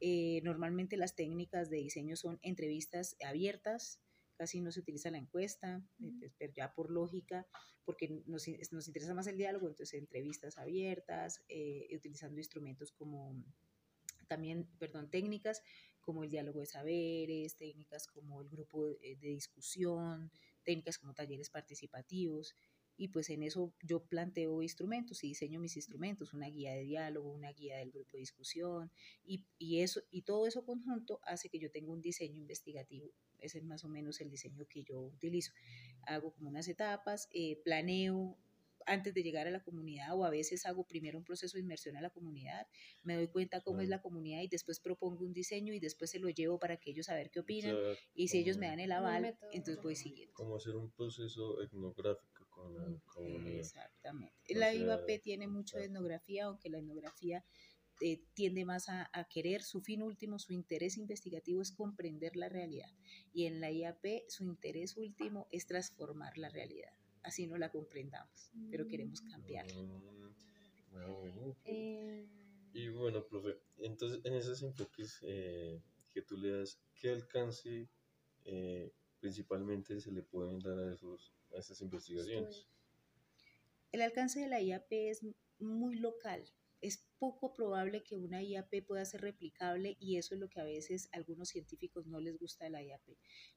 eh, 0.00 0.40
normalmente 0.44 0.96
las 0.96 1.14
técnicas 1.14 1.68
de 1.68 1.76
diseño 1.76 2.16
son 2.16 2.38
entrevistas 2.42 3.16
abiertas, 3.22 4.00
casi 4.40 4.62
no 4.62 4.72
se 4.72 4.80
utiliza 4.80 5.10
la 5.10 5.18
encuesta, 5.18 5.86
eh, 6.02 6.12
pues, 6.18 6.32
pero 6.38 6.50
ya 6.54 6.72
por 6.72 6.90
lógica, 6.90 7.46
porque 7.84 8.22
nos, 8.24 8.48
nos, 8.72 8.86
interesa 8.88 9.12
más 9.12 9.26
el 9.26 9.36
diálogo, 9.36 9.68
entonces 9.68 10.00
entrevistas 10.00 10.56
abiertas, 10.56 11.44
eh, 11.46 11.86
utilizando 11.94 12.40
instrumentos 12.40 12.90
como 12.90 13.34
también, 14.28 14.66
perdón, 14.78 15.10
técnicas 15.10 15.62
como 16.00 16.24
el 16.24 16.30
diálogo 16.30 16.60
de 16.60 16.66
saberes, 16.66 17.56
técnicas 17.56 18.06
como 18.06 18.40
el 18.40 18.48
grupo 18.48 18.86
de, 18.86 19.16
de 19.16 19.28
discusión, 19.28 20.32
técnicas 20.62 20.96
como 20.96 21.12
talleres 21.12 21.50
participativos 21.50 22.54
y 23.00 23.08
pues 23.08 23.30
en 23.30 23.42
eso 23.42 23.72
yo 23.82 24.04
planteo 24.04 24.60
instrumentos 24.60 25.24
y 25.24 25.28
diseño 25.28 25.58
mis 25.58 25.74
instrumentos, 25.74 26.34
una 26.34 26.48
guía 26.48 26.74
de 26.74 26.82
diálogo, 26.82 27.32
una 27.32 27.50
guía 27.50 27.78
del 27.78 27.92
grupo 27.92 28.10
de 28.12 28.18
discusión 28.18 28.92
y, 29.24 29.46
y, 29.56 29.80
eso, 29.80 30.02
y 30.10 30.20
todo 30.20 30.46
eso 30.46 30.66
conjunto 30.66 31.18
hace 31.24 31.48
que 31.48 31.58
yo 31.58 31.70
tenga 31.70 31.92
un 31.92 32.02
diseño 32.02 32.38
investigativo. 32.38 33.10
Ese 33.38 33.56
es 33.56 33.64
más 33.64 33.86
o 33.86 33.88
menos 33.88 34.20
el 34.20 34.28
diseño 34.28 34.66
que 34.68 34.82
yo 34.82 35.00
utilizo. 35.00 35.50
Hago 36.02 36.34
como 36.34 36.50
unas 36.50 36.68
etapas, 36.68 37.30
eh, 37.32 37.58
planeo 37.64 38.36
antes 38.84 39.14
de 39.14 39.22
llegar 39.22 39.46
a 39.46 39.50
la 39.50 39.62
comunidad 39.62 40.14
o 40.14 40.26
a 40.26 40.30
veces 40.30 40.66
hago 40.66 40.84
primero 40.84 41.16
un 41.16 41.24
proceso 41.24 41.56
de 41.56 41.62
inmersión 41.62 41.96
a 41.96 42.02
la 42.02 42.10
comunidad, 42.10 42.66
me 43.02 43.14
doy 43.14 43.28
cuenta 43.28 43.62
cómo 43.62 43.80
es 43.80 43.88
la 43.88 44.02
comunidad 44.02 44.42
y 44.42 44.48
después 44.48 44.78
propongo 44.80 45.24
un 45.24 45.32
diseño 45.32 45.72
y 45.72 45.80
después 45.80 46.10
se 46.10 46.18
lo 46.18 46.28
llevo 46.28 46.58
para 46.58 46.76
que 46.76 46.90
ellos 46.90 47.08
a 47.08 47.14
ver 47.14 47.30
qué 47.30 47.40
opinan 47.40 47.74
o 47.74 47.94
sea, 47.94 47.94
y 48.14 48.28
si 48.28 48.38
ellos 48.38 48.58
me 48.58 48.66
dan 48.66 48.80
el 48.80 48.92
aval, 48.92 49.38
entonces 49.52 49.82
voy 49.82 49.96
siguiendo. 49.96 50.34
Como 50.34 50.56
hacer 50.56 50.76
un 50.76 50.90
proceso 50.90 51.62
etnográfico 51.62 52.39
con 52.60 52.74
la 52.74 53.00
comunidad. 53.06 53.58
Exactamente. 53.58 54.54
La 54.54 54.74
IVAP 54.74 55.20
tiene 55.22 55.48
mucho 55.48 55.78
de 55.78 55.84
etnografía, 55.84 56.46
aunque 56.46 56.70
la 56.70 56.78
etnografía 56.78 57.44
eh, 58.00 58.22
tiende 58.34 58.64
más 58.64 58.88
a, 58.88 59.10
a, 59.12 59.24
querer, 59.24 59.62
su 59.62 59.80
fin 59.80 60.02
último, 60.02 60.38
su 60.38 60.52
interés 60.52 60.96
investigativo 60.96 61.60
es 61.60 61.72
comprender 61.72 62.36
la 62.36 62.48
realidad. 62.48 62.90
Y 63.32 63.46
en 63.46 63.60
la 63.60 63.70
IAP 63.70 64.04
su 64.28 64.44
interés 64.44 64.96
último 64.96 65.48
es 65.50 65.66
transformar 65.66 66.38
la 66.38 66.48
realidad. 66.48 66.92
Así 67.22 67.46
no 67.46 67.58
la 67.58 67.70
comprendamos, 67.70 68.50
pero 68.70 68.86
queremos 68.86 69.20
cambiarla. 69.20 69.82
Mm, 69.82 70.34
bueno, 70.92 71.18
bueno. 71.18 71.56
Eh... 71.64 72.26
Y 72.72 72.88
bueno, 72.88 73.26
profe, 73.26 73.58
entonces 73.78 74.20
en 74.24 74.34
esos 74.34 74.62
enfoques 74.62 75.18
eh, 75.22 75.82
que 76.14 76.22
tú 76.22 76.36
le 76.36 76.50
das, 76.50 76.80
¿qué 76.94 77.10
alcance 77.10 77.88
eh, 78.44 78.92
principalmente 79.18 80.00
se 80.00 80.12
le 80.12 80.22
pueden 80.22 80.60
dar 80.60 80.78
a, 80.78 80.92
esos, 80.92 81.32
a 81.54 81.58
esas 81.58 81.80
investigaciones? 81.80 82.66
El 83.92 84.02
alcance 84.02 84.40
de 84.40 84.46
la 84.46 84.60
IAP 84.60 84.92
es 84.92 85.20
muy 85.58 85.96
local. 85.96 86.44
Es 86.80 87.04
poco 87.18 87.52
probable 87.52 88.02
que 88.02 88.16
una 88.16 88.42
IAP 88.42 88.86
pueda 88.86 89.04
ser 89.04 89.20
replicable 89.20 89.96
y 90.00 90.16
eso 90.16 90.34
es 90.34 90.40
lo 90.40 90.48
que 90.48 90.60
a 90.60 90.64
veces 90.64 91.10
a 91.12 91.18
algunos 91.18 91.50
científicos 91.50 92.06
no 92.06 92.20
les 92.20 92.38
gusta 92.38 92.64
de 92.64 92.70
la 92.70 92.82
IAP. 92.82 93.02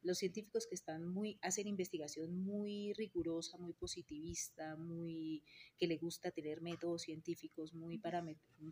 Los 0.01 0.17
científicos 0.17 0.67
que 0.67 0.75
están 0.75 1.07
muy, 1.07 1.37
hacen 1.41 1.67
investigación 1.67 2.43
muy 2.43 2.91
rigurosa, 2.93 3.57
muy 3.57 3.73
positivista, 3.73 4.75
muy, 4.75 5.43
que 5.77 5.87
le 5.87 5.97
gusta 5.97 6.31
tener 6.31 6.61
métodos 6.61 7.03
científicos 7.03 7.73
muy 7.73 8.01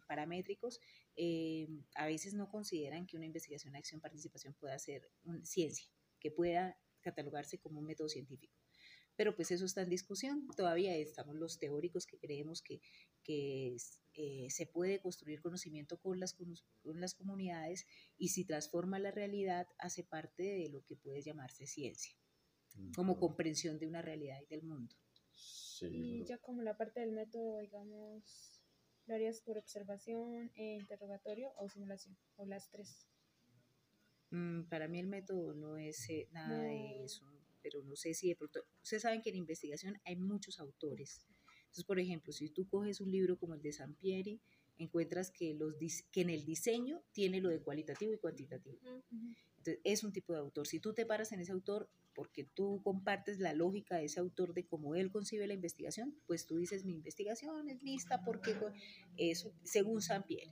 paramétricos, 0.07 0.81
eh, 1.15 1.69
a 1.95 2.07
veces 2.07 2.33
no 2.33 2.49
consideran 2.49 3.05
que 3.05 3.15
una 3.15 3.27
investigación, 3.27 3.75
acción, 3.75 4.01
participación 4.01 4.53
pueda 4.55 4.77
ser 4.79 5.09
una 5.23 5.45
ciencia, 5.45 5.87
que 6.19 6.31
pueda 6.31 6.77
catalogarse 6.99 7.59
como 7.59 7.79
un 7.79 7.85
método 7.85 8.09
científico 8.09 8.60
pero 9.21 9.35
pues 9.35 9.51
eso 9.51 9.65
está 9.65 9.83
en 9.83 9.89
discusión. 9.89 10.47
Todavía 10.57 10.97
estamos 10.97 11.35
los 11.35 11.59
teóricos 11.59 12.07
que 12.07 12.17
creemos 12.17 12.63
que, 12.63 12.81
que 13.21 13.77
eh, 14.15 14.47
se 14.49 14.65
puede 14.65 14.99
construir 14.99 15.43
conocimiento 15.43 15.99
con 15.99 16.19
las, 16.19 16.33
con 16.33 16.99
las 16.99 17.13
comunidades 17.13 17.85
y 18.17 18.29
si 18.29 18.45
transforma 18.45 18.97
la 18.97 19.11
realidad 19.11 19.67
hace 19.77 20.03
parte 20.03 20.41
de 20.41 20.69
lo 20.69 20.83
que 20.85 20.95
puede 20.95 21.21
llamarse 21.21 21.67
ciencia, 21.67 22.15
como 22.95 23.19
comprensión 23.19 23.77
de 23.77 23.85
una 23.85 24.01
realidad 24.01 24.39
y 24.41 24.47
del 24.47 24.63
mundo. 24.63 24.95
Sí. 25.35 25.85
Y 25.91 26.25
ya 26.25 26.39
como 26.39 26.63
la 26.63 26.75
parte 26.75 27.01
del 27.01 27.11
método, 27.11 27.59
digamos, 27.59 28.59
¿lo 29.05 29.13
harías 29.13 29.39
por 29.41 29.59
observación, 29.59 30.49
e 30.55 30.77
interrogatorio 30.79 31.53
o 31.57 31.69
simulación? 31.69 32.17
¿O 32.37 32.45
las 32.47 32.71
tres? 32.71 33.05
Mm, 34.31 34.63
para 34.63 34.87
mí 34.87 34.99
el 34.99 35.05
método 35.05 35.53
no 35.53 35.77
es 35.77 36.09
eh, 36.09 36.27
nada 36.31 36.57
no. 36.57 36.63
de 36.63 37.03
eso 37.03 37.40
pero 37.61 37.83
no 37.83 37.95
sé 37.95 38.13
si 38.13 38.29
de 38.29 38.35
pronto, 38.35 38.63
ustedes 38.81 39.03
saben 39.03 39.21
que 39.21 39.29
en 39.29 39.37
investigación 39.37 39.99
hay 40.05 40.15
muchos 40.15 40.59
autores. 40.59 41.25
Entonces, 41.61 41.85
por 41.85 41.99
ejemplo, 41.99 42.33
si 42.33 42.49
tú 42.49 42.67
coges 42.67 42.99
un 42.99 43.11
libro 43.11 43.37
como 43.37 43.53
el 43.53 43.61
de 43.61 43.71
Sampieri, 43.71 44.41
encuentras 44.77 45.31
que, 45.31 45.53
los, 45.53 45.75
que 46.11 46.21
en 46.21 46.29
el 46.29 46.43
diseño 46.43 47.01
tiene 47.11 47.39
lo 47.39 47.49
de 47.49 47.61
cualitativo 47.61 48.13
y 48.13 48.17
cuantitativo. 48.17 48.79
Entonces, 49.57 49.79
es 49.83 50.03
un 50.03 50.11
tipo 50.11 50.33
de 50.33 50.39
autor. 50.39 50.67
Si 50.67 50.79
tú 50.79 50.93
te 50.93 51.05
paras 51.05 51.31
en 51.31 51.39
ese 51.39 51.51
autor 51.51 51.89
porque 52.13 52.43
tú 52.43 52.81
compartes 52.83 53.39
la 53.39 53.53
lógica 53.53 53.95
de 53.95 54.05
ese 54.05 54.19
autor 54.19 54.53
de 54.53 54.65
cómo 54.65 54.95
él 54.95 55.11
concibe 55.11 55.47
la 55.47 55.53
investigación, 55.53 56.19
pues 56.25 56.45
tú 56.45 56.57
dices, 56.57 56.83
mi 56.83 56.93
investigación 56.93 57.69
es 57.69 57.83
mixta 57.83 58.23
porque 58.25 58.53
eso, 59.17 59.53
según 59.63 60.01
Sampieri 60.01 60.51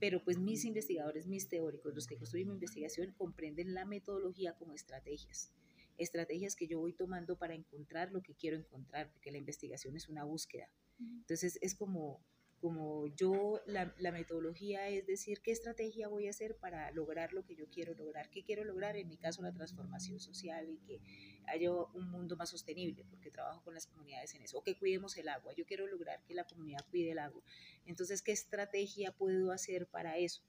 pero 0.00 0.22
pues 0.22 0.38
mis 0.38 0.64
investigadores, 0.64 1.26
mis 1.26 1.48
teóricos, 1.48 1.94
los 1.94 2.06
que 2.06 2.16
construyen 2.16 2.48
mi 2.48 2.54
investigación, 2.54 3.12
comprenden 3.16 3.74
la 3.74 3.84
metodología 3.84 4.54
como 4.56 4.74
estrategias 4.74 5.52
estrategias 5.98 6.56
que 6.56 6.66
yo 6.66 6.78
voy 6.78 6.92
tomando 6.92 7.36
para 7.36 7.54
encontrar 7.54 8.12
lo 8.12 8.22
que 8.22 8.34
quiero 8.34 8.56
encontrar, 8.56 9.10
porque 9.12 9.30
la 9.30 9.38
investigación 9.38 9.96
es 9.96 10.08
una 10.08 10.24
búsqueda. 10.24 10.68
Entonces 10.98 11.58
es 11.60 11.74
como, 11.74 12.24
como 12.60 13.06
yo, 13.14 13.60
la, 13.66 13.94
la, 13.98 14.10
metodología 14.10 14.88
es 14.88 15.06
decir, 15.06 15.40
qué 15.42 15.52
estrategia 15.52 16.08
voy 16.08 16.26
a 16.26 16.30
hacer 16.30 16.56
para 16.56 16.90
lograr 16.90 17.32
lo 17.32 17.44
que 17.44 17.54
yo 17.54 17.68
quiero 17.70 17.94
lograr, 17.94 18.30
qué 18.30 18.42
quiero 18.42 18.64
lograr, 18.64 18.96
en 18.96 19.08
mi 19.08 19.16
caso 19.16 19.42
la 19.42 19.52
transformación 19.52 20.18
social 20.18 20.68
y 20.68 20.78
que 20.78 21.00
haya 21.46 21.70
un 21.72 22.10
mundo 22.10 22.36
más 22.36 22.50
sostenible, 22.50 23.04
porque 23.10 23.30
trabajo 23.30 23.62
con 23.62 23.74
las 23.74 23.86
comunidades 23.86 24.34
en 24.34 24.42
eso, 24.42 24.58
o 24.58 24.62
que 24.62 24.76
cuidemos 24.76 25.16
el 25.16 25.28
agua, 25.28 25.54
yo 25.54 25.66
quiero 25.66 25.86
lograr 25.86 26.22
que 26.24 26.34
la 26.34 26.44
comunidad 26.44 26.84
cuide 26.90 27.12
el 27.12 27.18
agua. 27.20 27.42
Entonces, 27.86 28.22
¿qué 28.22 28.32
estrategia 28.32 29.12
puedo 29.12 29.52
hacer 29.52 29.86
para 29.86 30.18
eso? 30.18 30.42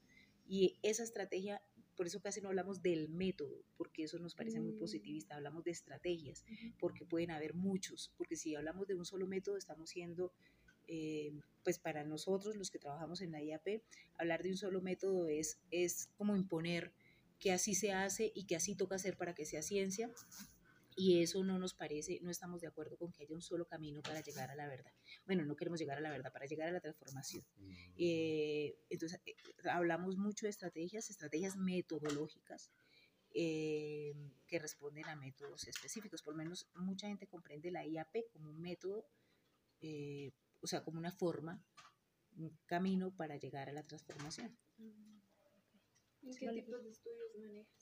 Y 0.48 0.78
esa 0.82 1.04
estrategia 1.04 1.62
por 1.96 2.06
eso 2.06 2.20
casi 2.20 2.40
no 2.40 2.48
hablamos 2.48 2.82
del 2.82 3.08
método, 3.08 3.64
porque 3.76 4.04
eso 4.04 4.18
nos 4.18 4.34
parece 4.34 4.60
muy 4.60 4.72
positivista, 4.72 5.36
hablamos 5.36 5.64
de 5.64 5.70
estrategias, 5.70 6.44
porque 6.78 7.04
pueden 7.04 7.30
haber 7.30 7.54
muchos, 7.54 8.12
porque 8.16 8.36
si 8.36 8.54
hablamos 8.54 8.86
de 8.86 8.94
un 8.94 9.04
solo 9.04 9.26
método 9.26 9.56
estamos 9.56 9.90
siendo, 9.90 10.32
eh, 10.86 11.32
pues 11.62 11.78
para 11.78 12.04
nosotros 12.04 12.56
los 12.56 12.70
que 12.70 12.78
trabajamos 12.78 13.20
en 13.20 13.32
la 13.32 13.42
IAP, 13.42 13.82
hablar 14.16 14.42
de 14.42 14.50
un 14.50 14.56
solo 14.56 14.80
método 14.80 15.28
es, 15.28 15.60
es 15.70 16.08
como 16.16 16.36
imponer 16.36 16.92
que 17.38 17.52
así 17.52 17.74
se 17.74 17.92
hace 17.92 18.30
y 18.34 18.44
que 18.44 18.56
así 18.56 18.74
toca 18.74 18.96
hacer 18.96 19.16
para 19.16 19.34
que 19.34 19.46
sea 19.46 19.62
ciencia, 19.62 20.10
y 21.00 21.22
eso 21.22 21.42
no 21.42 21.58
nos 21.58 21.72
parece, 21.72 22.18
no 22.20 22.30
estamos 22.30 22.60
de 22.60 22.66
acuerdo 22.66 22.98
con 22.98 23.10
que 23.10 23.22
haya 23.22 23.34
un 23.34 23.40
solo 23.40 23.64
camino 23.64 24.02
para 24.02 24.20
llegar 24.20 24.50
a 24.50 24.54
la 24.54 24.68
verdad. 24.68 24.92
Bueno, 25.24 25.46
no 25.46 25.56
queremos 25.56 25.80
llegar 25.80 25.96
a 25.96 26.02
la 26.02 26.10
verdad, 26.10 26.30
para 26.30 26.44
llegar 26.44 26.68
a 26.68 26.72
la 26.72 26.80
transformación. 26.80 27.42
Eh, 27.96 28.76
entonces, 28.90 29.18
eh, 29.24 29.34
hablamos 29.70 30.18
mucho 30.18 30.44
de 30.44 30.50
estrategias, 30.50 31.08
estrategias 31.08 31.56
metodológicas. 31.56 32.70
Eh, 33.32 34.12
que 34.48 34.58
responden 34.58 35.06
a 35.06 35.14
métodos 35.14 35.68
específicos. 35.68 36.20
Por 36.20 36.34
lo 36.34 36.38
menos 36.38 36.68
mucha 36.74 37.06
gente 37.06 37.28
comprende 37.28 37.70
la 37.70 37.86
IAP 37.86 38.28
como 38.32 38.50
un 38.50 38.60
método, 38.60 39.06
eh, 39.80 40.32
o 40.60 40.66
sea, 40.66 40.82
como 40.82 40.98
una 40.98 41.12
forma, 41.12 41.64
un 42.36 42.58
camino 42.66 43.14
para 43.16 43.36
llegar 43.36 43.68
a 43.68 43.72
la 43.72 43.86
transformación. 43.86 44.58
¿Y 46.22 46.36
qué 46.36 46.48
tipos 46.50 46.82
de 46.82 46.90
estudios 46.90 47.36
manejas? 47.38 47.79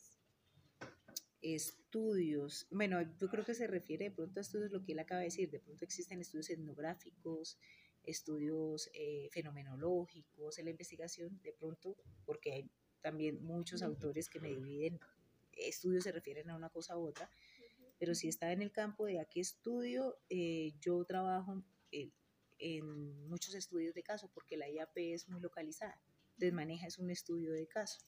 Estudios, 1.41 2.67
bueno, 2.71 3.01
yo 3.19 3.29
creo 3.29 3.45
que 3.45 3.55
se 3.55 3.67
refiere 3.67 4.07
de 4.07 4.11
pronto 4.11 4.41
a 4.41 4.43
estudios, 4.43 4.71
lo 4.71 4.83
que 4.83 4.93
él 4.93 4.99
acaba 4.99 5.21
de 5.21 5.27
decir, 5.27 5.51
de 5.51 5.61
pronto 5.61 5.85
existen 5.85 6.21
estudios 6.21 6.51
etnográficos, 6.51 7.59
estudios 8.03 8.91
eh, 8.95 9.29
fenomenológicos 9.31 10.59
en 10.59 10.67
la 10.67 10.71
investigación, 10.71 11.41
de 11.43 11.53
pronto, 11.53 11.97
porque 12.25 12.53
hay 12.53 12.71
también 13.01 13.43
muchos 13.43 13.83
autores 13.83 14.29
que 14.29 14.41
me 14.41 14.49
dividen, 14.49 14.99
estudios 15.53 16.05
se 16.05 16.13
refieren 16.13 16.51
a 16.51 16.57
una 16.57 16.71
cosa 16.71 16.97
u 16.97 17.07
otra, 17.07 17.31
pero 17.99 18.15
si 18.15 18.29
está 18.29 18.53
en 18.53 18.63
el 18.63 18.73
campo 18.73 19.07
de 19.07 19.21
a 19.21 19.25
qué 19.25 19.41
estudio, 19.41 20.19
eh, 20.29 20.73
yo 20.81 21.05
trabajo 21.05 21.65
en 22.61 23.29
muchos 23.29 23.55
estudios 23.55 23.95
de 23.95 24.03
caso, 24.03 24.31
porque 24.35 24.57
la 24.57 24.69
IAP 24.69 24.97
es 24.97 25.29
muy 25.29 25.41
localizada, 25.41 26.01
desmaneja 26.37 26.87
es 26.87 26.99
un 26.99 27.11
estudio 27.11 27.53
de 27.53 27.69
caso, 27.69 28.01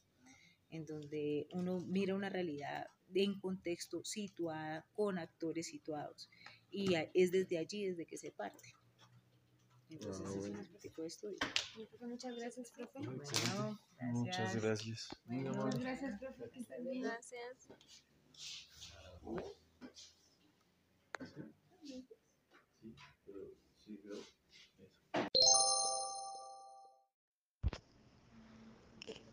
en 0.71 0.87
donde 0.87 1.49
uno 1.53 1.81
mira 1.81 2.15
una 2.15 2.29
realidad 2.29 2.87
en 3.15 3.39
contexto 3.41 4.05
situada, 4.05 4.87
con 4.93 5.19
actores 5.19 5.67
situados, 5.67 6.31
y 6.71 6.95
es 7.15 7.33
desde 7.33 7.59
allí 7.59 7.87
desde 7.87 8.07
que 8.07 8.17
se 8.17 8.31
parte. 8.31 8.73
Entonces, 9.91 10.25
ah, 10.25 10.61
es 10.61 10.71
un 10.71 10.79
tipo 10.79 11.03
de 11.03 11.09
estudio. 11.09 11.39
Muchas 12.01 12.37
gracias, 12.37 12.71
profe. 12.71 13.01
Muchas 13.01 14.63
gracias. 14.63 15.09
Muchas 15.25 15.79
gracias, 15.81 16.21
profe. 16.21 16.51
Gracias. 17.01 17.69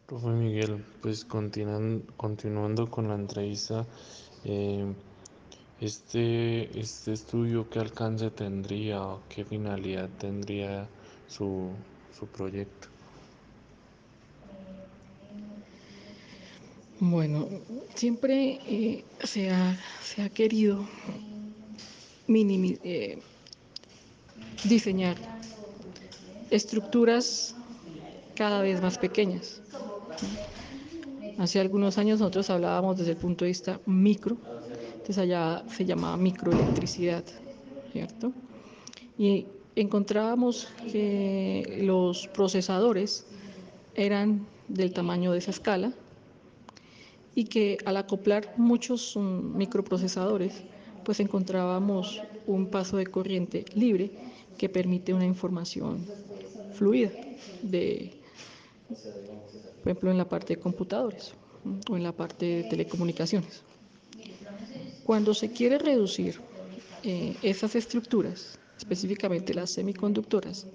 Profe 0.08 0.28
Miguel, 0.28 0.86
pues 1.02 1.26
continuan, 1.26 2.02
continuando 2.16 2.90
con 2.90 3.10
la 3.10 3.16
entrevista, 3.16 3.86
eh, 4.46 4.86
este, 5.82 6.80
este 6.80 7.12
estudio, 7.12 7.70
¿qué 7.70 7.80
alcance 7.80 8.32
tendría 8.32 9.06
o 9.06 9.20
qué 9.28 9.44
finalidad 9.44 10.08
tendría 10.18 10.88
su, 11.28 11.72
su 12.18 12.26
proyecto? 12.28 12.88
Bueno, 17.02 17.50
siempre 17.94 18.62
eh, 18.66 19.04
se, 19.26 19.52
ha, 19.52 19.78
se, 20.02 20.22
ha, 20.22 20.30
querido 20.30 20.88
eh, 22.30 23.20
diseñar 24.64 25.18
estructuras 26.50 27.56
cada 28.36 28.62
vez 28.62 28.82
más 28.82 28.98
pequeñas. 28.98 29.62
Hace 31.38 31.60
algunos 31.60 31.98
años 31.98 32.20
nosotros 32.20 32.50
hablábamos 32.50 32.98
desde 32.98 33.12
el 33.12 33.18
punto 33.18 33.46
de 33.46 33.50
vista 33.50 33.80
micro, 33.86 34.38
entonces 34.92 35.18
allá 35.20 35.64
se 35.70 35.86
llamaba 35.86 36.18
microelectricidad, 36.18 37.24
¿cierto? 37.92 38.34
Y 39.20 39.46
encontrábamos 39.76 40.68
que 40.92 41.82
los 41.84 42.28
procesadores 42.28 43.26
eran 43.94 44.48
del 44.68 44.94
tamaño 44.94 45.32
de 45.32 45.38
esa 45.38 45.52
escala 45.52 45.94
y 47.36 47.46
que 47.46 47.78
al 47.86 47.98
acoplar 47.98 48.52
muchos 48.58 49.16
mm, 49.16 49.56
microprocesadores, 49.58 50.64
pues 51.06 51.20
encontrábamos 51.20 52.22
un 52.48 52.68
paso 52.68 52.98
de 52.98 53.06
corriente 53.06 53.64
libre 53.76 54.10
que 54.58 54.70
permite 54.70 55.14
una 55.14 55.26
información 55.26 56.04
fluida 56.74 57.12
de 57.62 58.12
por 58.88 59.92
ejemplo, 59.92 60.12
en 60.12 60.18
la 60.18 60.28
parte 60.28 60.56
de 60.56 60.62
computadores 60.62 61.34
o 61.90 61.98
en 61.98 62.04
la 62.04 62.12
parte 62.12 62.46
de 62.46 62.64
telecomunicaciones. 62.64 63.64
Cuando 65.04 65.34
se 65.34 65.52
quiere 65.52 65.78
reducir 65.78 66.40
eh, 67.04 67.36
esas 67.42 67.76
estructuras, 67.76 68.60
específicamente 68.78 69.54
las 69.54 69.72
semiconductoras, 69.72 70.68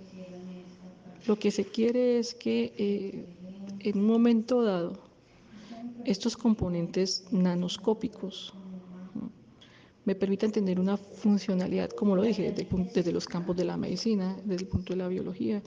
lo 1.26 1.38
que 1.38 1.50
se 1.50 1.64
quiere 1.64 2.18
es 2.18 2.34
que 2.34 2.72
eh, 2.76 3.26
en 3.80 3.98
un 3.98 4.06
momento 4.06 4.62
dado 4.62 4.98
estos 6.04 6.36
componentes 6.36 7.24
nanoscópicos 7.30 8.54
me 10.04 10.14
permitan 10.16 10.50
tener 10.50 10.80
una 10.80 10.96
funcionalidad, 10.96 11.90
como 11.90 12.16
lo 12.16 12.22
dije, 12.22 12.50
desde, 12.50 12.66
desde 12.92 13.12
los 13.12 13.26
campos 13.26 13.56
de 13.56 13.64
la 13.64 13.76
medicina, 13.76 14.36
desde 14.44 14.64
el 14.64 14.68
punto 14.68 14.94
de 14.94 14.98
la 14.98 15.08
biología 15.08 15.62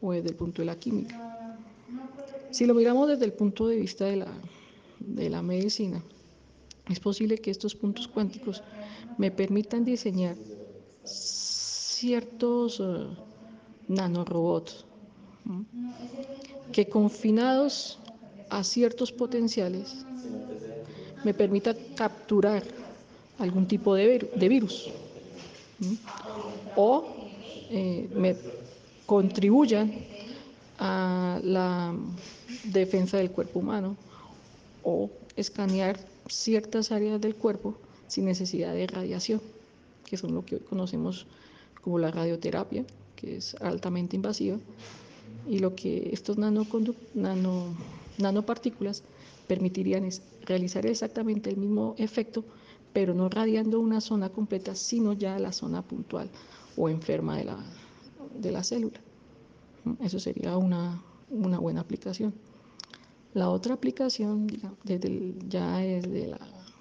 o 0.00 0.12
desde 0.12 0.28
el 0.28 0.36
punto 0.36 0.62
de 0.62 0.66
la 0.66 0.76
química. 0.76 1.31
Si 2.52 2.66
lo 2.66 2.74
miramos 2.74 3.08
desde 3.08 3.24
el 3.24 3.32
punto 3.32 3.66
de 3.66 3.76
vista 3.76 4.04
de 4.04 4.16
la, 4.16 4.28
de 5.00 5.30
la 5.30 5.42
medicina, 5.42 6.02
es 6.88 7.00
posible 7.00 7.38
que 7.38 7.50
estos 7.50 7.74
puntos 7.74 8.06
cuánticos 8.06 8.62
me 9.18 9.30
permitan 9.30 9.84
diseñar 9.84 10.36
ciertos 11.04 12.78
uh, 12.80 13.08
nanorobots 13.88 14.84
que 16.72 16.88
confinados 16.88 17.98
a 18.50 18.62
ciertos 18.64 19.12
potenciales 19.12 20.04
me 21.24 21.34
permita 21.34 21.74
capturar 21.96 22.62
algún 23.38 23.66
tipo 23.66 23.94
de, 23.94 24.30
de 24.34 24.48
virus 24.48 24.90
o 26.76 27.04
eh, 27.70 28.08
me 28.14 28.36
contribuyan 29.06 30.11
a 30.84 31.38
la 31.44 31.94
defensa 32.64 33.16
del 33.16 33.30
cuerpo 33.30 33.60
humano 33.60 33.96
o 34.82 35.10
escanear 35.36 35.96
ciertas 36.28 36.90
áreas 36.90 37.20
del 37.20 37.36
cuerpo 37.36 37.76
sin 38.08 38.24
necesidad 38.24 38.74
de 38.74 38.88
radiación, 38.88 39.40
que 40.04 40.16
son 40.16 40.34
lo 40.34 40.44
que 40.44 40.56
hoy 40.56 40.62
conocemos 40.62 41.26
como 41.82 42.00
la 42.00 42.10
radioterapia, 42.10 42.84
que 43.14 43.36
es 43.36 43.54
altamente 43.60 44.16
invasiva, 44.16 44.58
y 45.48 45.60
lo 45.60 45.76
que 45.76 46.10
estos 46.12 46.36
nano, 46.36 46.66
nanopartículas 48.18 49.04
permitirían 49.46 50.04
es 50.04 50.20
realizar 50.44 50.84
exactamente 50.84 51.48
el 51.48 51.58
mismo 51.58 51.94
efecto, 51.96 52.44
pero 52.92 53.14
no 53.14 53.28
radiando 53.28 53.78
una 53.78 54.00
zona 54.00 54.30
completa, 54.30 54.74
sino 54.74 55.12
ya 55.12 55.38
la 55.38 55.52
zona 55.52 55.82
puntual 55.82 56.28
o 56.76 56.88
enferma 56.88 57.36
de 57.36 57.44
la, 57.44 57.58
de 58.36 58.50
la 58.50 58.64
célula. 58.64 59.00
Eso 60.00 60.18
sería 60.18 60.56
una, 60.56 61.02
buena 61.28 61.80
aplicación. 61.80 62.34
La 63.34 63.48
otra 63.48 63.74
aplicación, 63.74 64.46
desde 64.84 65.34
ya 65.48 65.84
es 65.84 66.10
de 66.10 66.28
la, 66.28 66.38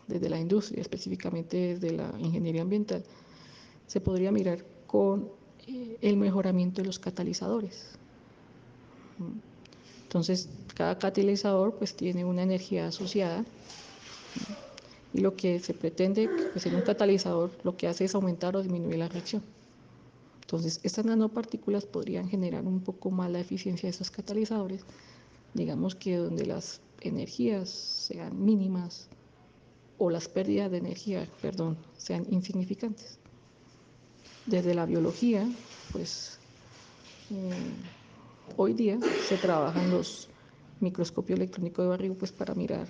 desde 0.07 0.29
la 0.29 0.39
industria, 0.39 0.81
específicamente 0.81 1.75
desde 1.75 1.91
la 1.95 2.13
ingeniería 2.19 2.61
ambiental, 2.61 3.03
se 3.87 4.01
podría 4.01 4.31
mirar 4.31 4.65
con 4.85 5.29
eh, 5.67 5.97
el 6.01 6.17
mejoramiento 6.17 6.81
de 6.81 6.87
los 6.87 6.99
catalizadores. 6.99 7.89
Entonces, 10.03 10.49
cada 10.75 10.97
catalizador 10.97 11.75
pues 11.75 11.95
tiene 11.95 12.25
una 12.25 12.43
energía 12.43 12.87
asociada 12.87 13.45
y 15.13 15.19
lo 15.19 15.35
que 15.35 15.59
se 15.59 15.73
pretende 15.73 16.29
pues, 16.51 16.65
en 16.65 16.75
un 16.75 16.81
catalizador 16.81 17.51
lo 17.63 17.77
que 17.77 17.87
hace 17.87 18.05
es 18.05 18.15
aumentar 18.15 18.55
o 18.55 18.61
disminuir 18.61 18.97
la 18.97 19.07
reacción. 19.07 19.41
Entonces, 20.51 20.81
estas 20.83 21.05
nanopartículas 21.05 21.85
podrían 21.85 22.27
generar 22.27 22.67
un 22.67 22.81
poco 22.81 23.09
más 23.09 23.31
la 23.31 23.39
eficiencia 23.39 23.87
de 23.87 23.91
esos 23.91 24.11
catalizadores, 24.11 24.83
digamos 25.53 25.95
que 25.95 26.17
donde 26.17 26.45
las 26.45 26.81
energías 26.99 27.69
sean 27.69 28.43
mínimas 28.43 29.07
o 29.97 30.09
las 30.09 30.27
pérdidas 30.27 30.69
de 30.69 30.79
energía, 30.79 31.25
perdón, 31.41 31.77
sean 31.95 32.25
insignificantes. 32.29 33.17
Desde 34.45 34.73
la 34.73 34.85
biología, 34.85 35.49
pues 35.93 36.37
mm, 37.29 38.57
hoy 38.57 38.73
día 38.73 38.99
se 39.29 39.37
trabajan 39.37 39.89
los 39.89 40.27
microscopios 40.81 41.39
electrónicos 41.39 41.85
de 41.85 41.89
barrigo 41.89 42.15
pues 42.15 42.33
para 42.33 42.55
mirar 42.55 42.89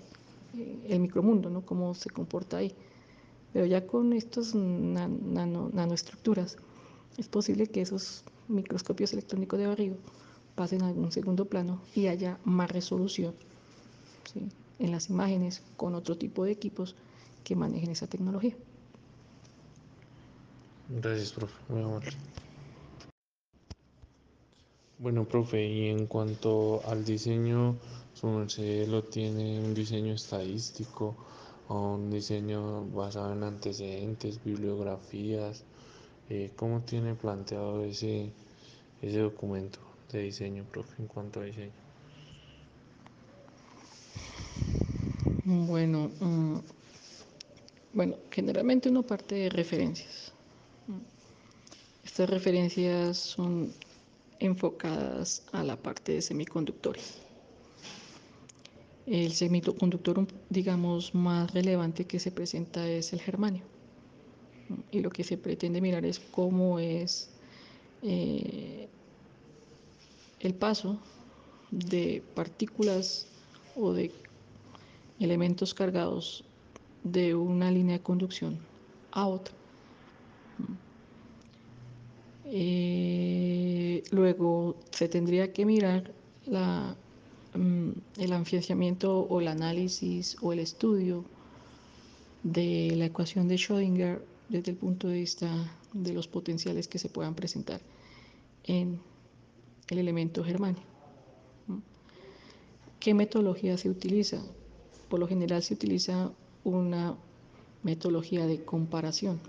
eh, 0.57 0.79
el 0.89 0.99
micromundo, 0.99 1.51
¿no? 1.51 1.63
Cómo 1.63 1.93
se 1.93 2.09
comporta 2.09 2.57
ahí. 2.57 2.73
Pero 3.53 3.67
ya 3.67 3.85
con 3.85 4.13
estas 4.13 4.55
nanoestructuras, 4.55 6.57
es 7.21 7.27
posible 7.27 7.67
que 7.67 7.81
esos 7.81 8.23
microscopios 8.47 9.13
electrónicos 9.13 9.59
de 9.59 9.67
barrigo 9.67 9.95
pasen 10.55 10.81
a 10.81 10.87
un 10.87 11.11
segundo 11.11 11.45
plano 11.45 11.79
y 11.95 12.07
haya 12.07 12.39
más 12.43 12.69
resolución 12.71 13.33
en 14.79 14.91
las 14.91 15.09
imágenes 15.09 15.61
con 15.77 15.93
otro 15.93 16.17
tipo 16.17 16.43
de 16.43 16.51
equipos 16.51 16.95
que 17.43 17.55
manejen 17.55 17.91
esa 17.91 18.07
tecnología. 18.07 18.55
Gracias, 20.89 21.31
profe. 21.31 21.53
Bueno, 24.97 25.25
profe, 25.25 25.65
y 25.65 25.89
en 25.89 26.07
cuanto 26.07 26.81
al 26.87 27.05
diseño, 27.05 27.77
su 28.13 28.27
merced 28.27 28.87
lo 28.87 29.03
tiene 29.03 29.59
un 29.59 29.73
diseño 29.73 30.13
estadístico 30.13 31.15
o 31.69 31.93
un 31.93 32.09
diseño 32.09 32.85
basado 32.87 33.33
en 33.33 33.43
antecedentes, 33.43 34.43
bibliografías, 34.43 35.63
eh, 36.33 36.49
¿Cómo 36.55 36.79
tiene 36.79 37.13
planteado 37.13 37.83
ese, 37.83 38.31
ese 39.01 39.19
documento 39.19 39.79
de 40.13 40.21
diseño, 40.21 40.63
profe, 40.63 41.01
en 41.01 41.07
cuanto 41.07 41.41
a 41.41 41.43
diseño? 41.43 41.73
Bueno, 45.43 46.09
mm, 46.21 46.55
bueno, 47.91 48.15
generalmente 48.29 48.87
uno 48.87 49.03
parte 49.03 49.35
de 49.35 49.49
referencias. 49.49 50.31
Estas 52.05 52.29
referencias 52.29 53.17
son 53.17 53.73
enfocadas 54.39 55.43
a 55.51 55.63
la 55.63 55.75
parte 55.75 56.13
de 56.13 56.21
semiconductores. 56.21 57.19
El 59.05 59.33
semiconductor, 59.33 60.25
digamos, 60.49 61.13
más 61.13 61.53
relevante 61.53 62.05
que 62.05 62.19
se 62.19 62.31
presenta 62.31 62.87
es 62.87 63.11
el 63.11 63.19
germanio. 63.19 63.80
Y 64.91 64.99
lo 65.01 65.09
que 65.09 65.23
se 65.23 65.37
pretende 65.37 65.81
mirar 65.81 66.05
es 66.05 66.19
cómo 66.19 66.79
es 66.79 67.29
eh, 68.03 68.87
el 70.39 70.53
paso 70.53 70.97
de 71.71 72.23
partículas 72.35 73.27
o 73.75 73.93
de 73.93 74.11
elementos 75.19 75.73
cargados 75.73 76.43
de 77.03 77.35
una 77.35 77.71
línea 77.71 77.97
de 77.97 78.03
conducción 78.03 78.59
a 79.11 79.27
otra. 79.27 79.53
Eh, 82.45 84.03
luego 84.11 84.75
se 84.91 85.07
tendría 85.07 85.53
que 85.53 85.65
mirar 85.65 86.11
mm, 87.53 87.91
el 88.17 88.33
afianzamiento 88.33 89.21
o 89.21 89.39
el 89.39 89.47
análisis 89.47 90.35
o 90.41 90.51
el 90.51 90.59
estudio 90.59 91.23
de 92.43 92.93
la 92.97 93.05
ecuación 93.05 93.47
de 93.47 93.55
Schrödinger 93.55 94.21
desde 94.51 94.71
el 94.71 94.77
punto 94.77 95.07
de 95.07 95.15
vista 95.15 95.49
de 95.93 96.13
los 96.13 96.27
potenciales 96.27 96.87
que 96.87 96.99
se 96.99 97.07
puedan 97.07 97.35
presentar 97.35 97.81
en 98.65 98.99
el 99.87 99.97
elemento 99.97 100.43
germanio. 100.43 100.83
¿Qué 102.99 103.13
metodología 103.13 103.77
se 103.77 103.89
utiliza? 103.89 104.41
Por 105.09 105.19
lo 105.19 105.27
general 105.27 105.63
se 105.63 105.73
utiliza 105.73 106.31
una 106.63 107.15
metodología 107.81 108.45
de 108.45 108.63
comparación. 108.63 109.39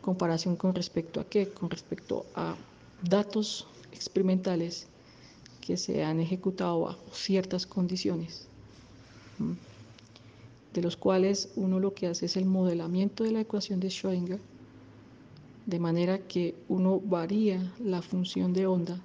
¿Comparación 0.00 0.56
con 0.56 0.74
respecto 0.74 1.20
a 1.20 1.24
qué? 1.24 1.48
Con 1.50 1.70
respecto 1.70 2.24
a 2.34 2.56
datos 3.02 3.66
experimentales 3.92 4.88
que 5.60 5.76
se 5.76 6.02
han 6.02 6.18
ejecutado 6.18 6.80
bajo 6.80 7.04
ciertas 7.12 7.66
condiciones, 7.66 8.48
de 10.74 10.82
los 10.82 10.96
cuales 10.96 11.50
uno 11.54 11.78
lo 11.78 11.94
que 11.94 12.08
hace 12.08 12.26
es 12.26 12.36
el 12.36 12.44
modelamiento 12.44 13.22
de 13.22 13.30
la 13.30 13.40
ecuación 13.40 13.78
de 13.80 13.88
Schrödinger, 13.88 14.40
de 15.66 15.78
manera 15.78 16.18
que 16.18 16.54
uno 16.68 17.00
varía 17.00 17.72
la 17.78 18.02
función 18.02 18.52
de 18.52 18.66
onda 18.66 19.00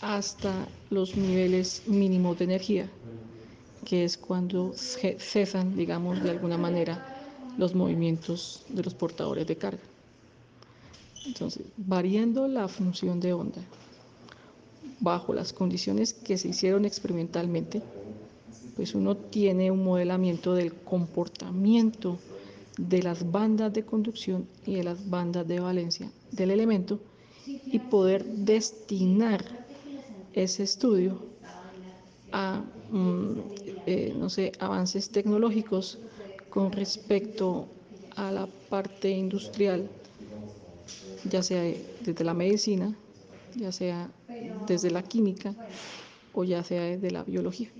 hasta 0.00 0.66
los 0.88 1.16
niveles 1.16 1.82
mínimos 1.86 2.38
de 2.38 2.44
energía, 2.44 2.90
que 3.84 4.04
es 4.04 4.16
cuando 4.16 4.72
cesan, 4.74 5.76
digamos, 5.76 6.22
de 6.22 6.30
alguna 6.30 6.56
manera 6.56 7.16
los 7.58 7.74
movimientos 7.74 8.64
de 8.70 8.82
los 8.82 8.94
portadores 8.94 9.46
de 9.46 9.56
carga. 9.56 9.82
Entonces, 11.26 11.66
variando 11.76 12.48
la 12.48 12.66
función 12.68 13.20
de 13.20 13.34
onda 13.34 13.60
bajo 15.00 15.34
las 15.34 15.52
condiciones 15.52 16.14
que 16.14 16.38
se 16.38 16.48
hicieron 16.48 16.86
experimentalmente, 16.86 17.82
pues 18.74 18.94
uno 18.94 19.16
tiene 19.16 19.70
un 19.70 19.84
modelamiento 19.84 20.54
del 20.54 20.72
comportamiento 20.72 22.18
de 22.76 23.02
las 23.02 23.30
bandas 23.30 23.72
de 23.72 23.84
conducción 23.84 24.46
y 24.66 24.74
de 24.74 24.84
las 24.84 25.08
bandas 25.08 25.46
de 25.46 25.60
valencia 25.60 26.10
del 26.30 26.50
elemento 26.50 26.98
y 27.46 27.78
poder 27.78 28.24
destinar 28.24 29.44
ese 30.32 30.62
estudio 30.62 31.18
a, 32.32 32.62
mm, 32.90 33.32
eh, 33.86 34.14
no 34.16 34.30
sé, 34.30 34.52
avances 34.58 35.10
tecnológicos 35.10 35.98
con 36.48 36.72
respecto 36.72 37.66
a 38.16 38.30
la 38.30 38.46
parte 38.68 39.10
industrial, 39.10 39.88
ya 41.24 41.42
sea 41.42 41.62
desde 42.04 42.24
la 42.24 42.34
medicina, 42.34 42.94
ya 43.56 43.72
sea 43.72 44.10
desde 44.66 44.90
la 44.90 45.02
química 45.02 45.54
o 46.32 46.44
ya 46.44 46.62
sea 46.62 46.82
desde 46.82 47.10
la 47.10 47.24
biología. 47.24 47.70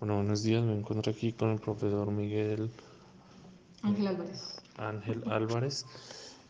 Bueno, 0.00 0.14
buenos 0.16 0.42
días, 0.42 0.64
me 0.64 0.72
encuentro 0.72 1.12
aquí 1.12 1.34
con 1.34 1.50
el 1.50 1.60
profesor 1.60 2.10
Miguel 2.10 2.70
Ángel 3.82 4.06
Álvarez. 4.06 4.56
Ángel 4.78 5.22
Álvarez. 5.30 5.84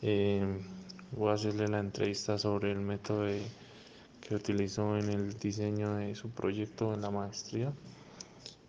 Eh, 0.03 0.63
voy 1.11 1.31
a 1.31 1.33
hacerle 1.33 1.67
la 1.67 1.81
entrevista 1.81 2.39
sobre 2.39 2.71
el 2.71 2.79
método 2.79 3.27
que 4.21 4.37
utilizó 4.37 4.97
en 4.97 5.09
el 5.09 5.37
diseño 5.37 5.97
de 5.97 6.15
su 6.15 6.31
proyecto 6.31 6.95
en 6.95 7.01
la 7.01 7.11
maestría. 7.11 7.73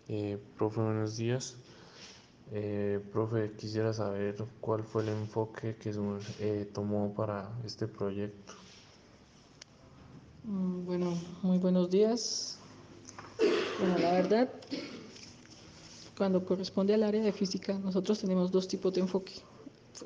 Eh, 0.08 0.36
profe, 0.58 0.80
buenos 0.80 1.16
días. 1.16 1.54
Eh, 2.50 2.98
profe, 3.12 3.52
quisiera 3.52 3.92
saber 3.92 4.44
cuál 4.60 4.82
fue 4.82 5.04
el 5.04 5.10
enfoque 5.10 5.76
que 5.76 5.92
tomó 6.74 7.14
para 7.14 7.48
este 7.64 7.86
proyecto. 7.86 8.54
Mm, 10.42 10.84
bueno, 10.84 11.16
muy 11.42 11.58
buenos 11.58 11.88
días. 11.88 12.58
Bueno, 13.82 13.98
la 13.98 14.12
verdad, 14.12 14.48
cuando 16.16 16.44
corresponde 16.44 16.94
al 16.94 17.02
área 17.02 17.20
de 17.20 17.32
física, 17.32 17.76
nosotros 17.80 18.20
tenemos 18.20 18.52
dos 18.52 18.68
tipos 18.68 18.94
de 18.94 19.00
enfoque 19.00 19.32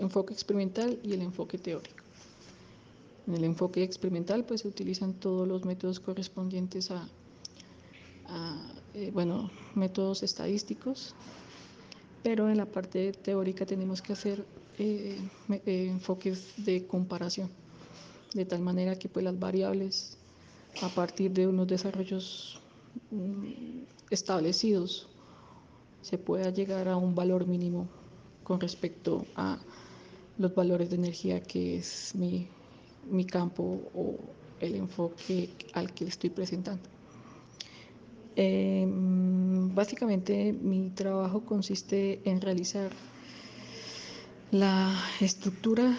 enfoque 0.01 0.33
experimental 0.33 0.99
y 1.03 1.13
el 1.13 1.21
enfoque 1.21 1.59
teórico. 1.59 2.03
En 3.27 3.35
el 3.35 3.45
enfoque 3.45 3.83
experimental 3.83 4.45
pues 4.45 4.63
se 4.63 4.69
utilizan 4.69 5.13
todos 5.13 5.47
los 5.47 5.67
métodos 5.67 6.01
correspondientes 6.01 6.91
a, 6.91 7.07
eh, 8.95 9.11
bueno, 9.13 9.51
métodos 9.75 10.23
estadísticos, 10.23 11.15
pero 12.23 12.49
en 12.49 12.57
la 12.57 12.65
parte 12.65 13.13
teórica 13.13 13.67
tenemos 13.67 14.01
que 14.01 14.15
hacer 14.15 14.47
eh, 14.79 15.19
eh, 15.51 15.89
enfoques 15.91 16.65
de 16.65 16.87
comparación, 16.87 17.51
de 18.33 18.47
tal 18.47 18.61
manera 18.61 18.99
que 18.99 19.11
pues 19.11 19.23
las 19.23 19.39
variables 19.39 20.17
a 20.81 20.89
partir 20.89 21.31
de 21.31 21.47
unos 21.47 21.67
desarrollos 21.67 22.59
establecidos 24.11 25.09
se 26.03 26.19
pueda 26.19 26.51
llegar 26.51 26.89
a 26.89 26.97
un 26.97 27.15
valor 27.15 27.47
mínimo 27.47 27.89
con 28.45 28.61
respecto 28.61 29.27
a 29.35 29.59
los 30.39 30.55
valores 30.55 30.91
de 30.91 30.97
energía 30.97 31.43
que 31.43 31.77
es 31.79 32.15
mi, 32.15 32.47
mi 33.11 33.25
campo 33.25 33.81
o 33.95 34.17
el 34.61 34.77
enfoque 34.77 35.51
al 35.73 35.93
que 35.93 36.05
le 36.05 36.11
estoy 36.11 36.31
presentando. 36.31 36.89
Em, 38.37 39.75
básicamente 39.75 40.53
mi 40.53 40.91
trabajo 40.91 41.41
consiste 41.41 42.21
en 42.29 42.41
realizar 42.41 42.91
la 44.51 44.95
estructura 45.21 45.97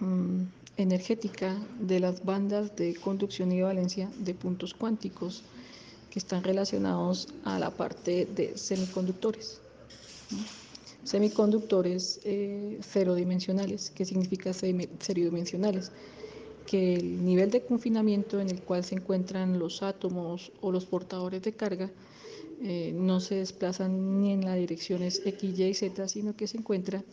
mm, 0.00 0.42
energética 0.76 1.56
de 1.80 2.00
las 2.00 2.24
bandas 2.24 2.76
de 2.76 2.94
conducción 2.94 3.50
y 3.52 3.62
valencia 3.62 4.10
de 4.18 4.34
puntos 4.34 4.74
cuánticos 4.74 5.42
que 6.16 6.20
están 6.20 6.42
relacionados 6.42 7.28
a 7.44 7.58
la 7.58 7.70
parte 7.70 8.24
de 8.24 8.56
semiconductores 8.56 9.60
semiconductores 11.04 12.20
eh, 12.24 12.80
dimensionales 13.14 13.90
¿Qué 13.94 14.06
significa 14.06 14.50
dimensionales 15.14 15.92
Que 16.66 16.94
el 16.94 17.22
nivel 17.22 17.50
de 17.50 17.66
confinamiento 17.66 18.40
en 18.40 18.48
el 18.48 18.62
cual 18.62 18.82
se 18.82 18.94
encuentran 18.94 19.58
los 19.58 19.82
átomos 19.82 20.52
o 20.62 20.72
los 20.72 20.86
portadores 20.86 21.42
de 21.42 21.52
carga 21.52 21.90
eh, 22.62 22.92
no 22.94 23.20
se 23.20 23.34
desplazan 23.34 24.18
ni 24.18 24.32
en 24.32 24.42
las 24.46 24.56
direcciones 24.56 25.20
X, 25.22 25.58
Y, 25.58 25.74
Z, 25.74 26.08
sino 26.08 26.34
que 26.34 26.46
se 26.46 26.56
encuentran 26.56 27.04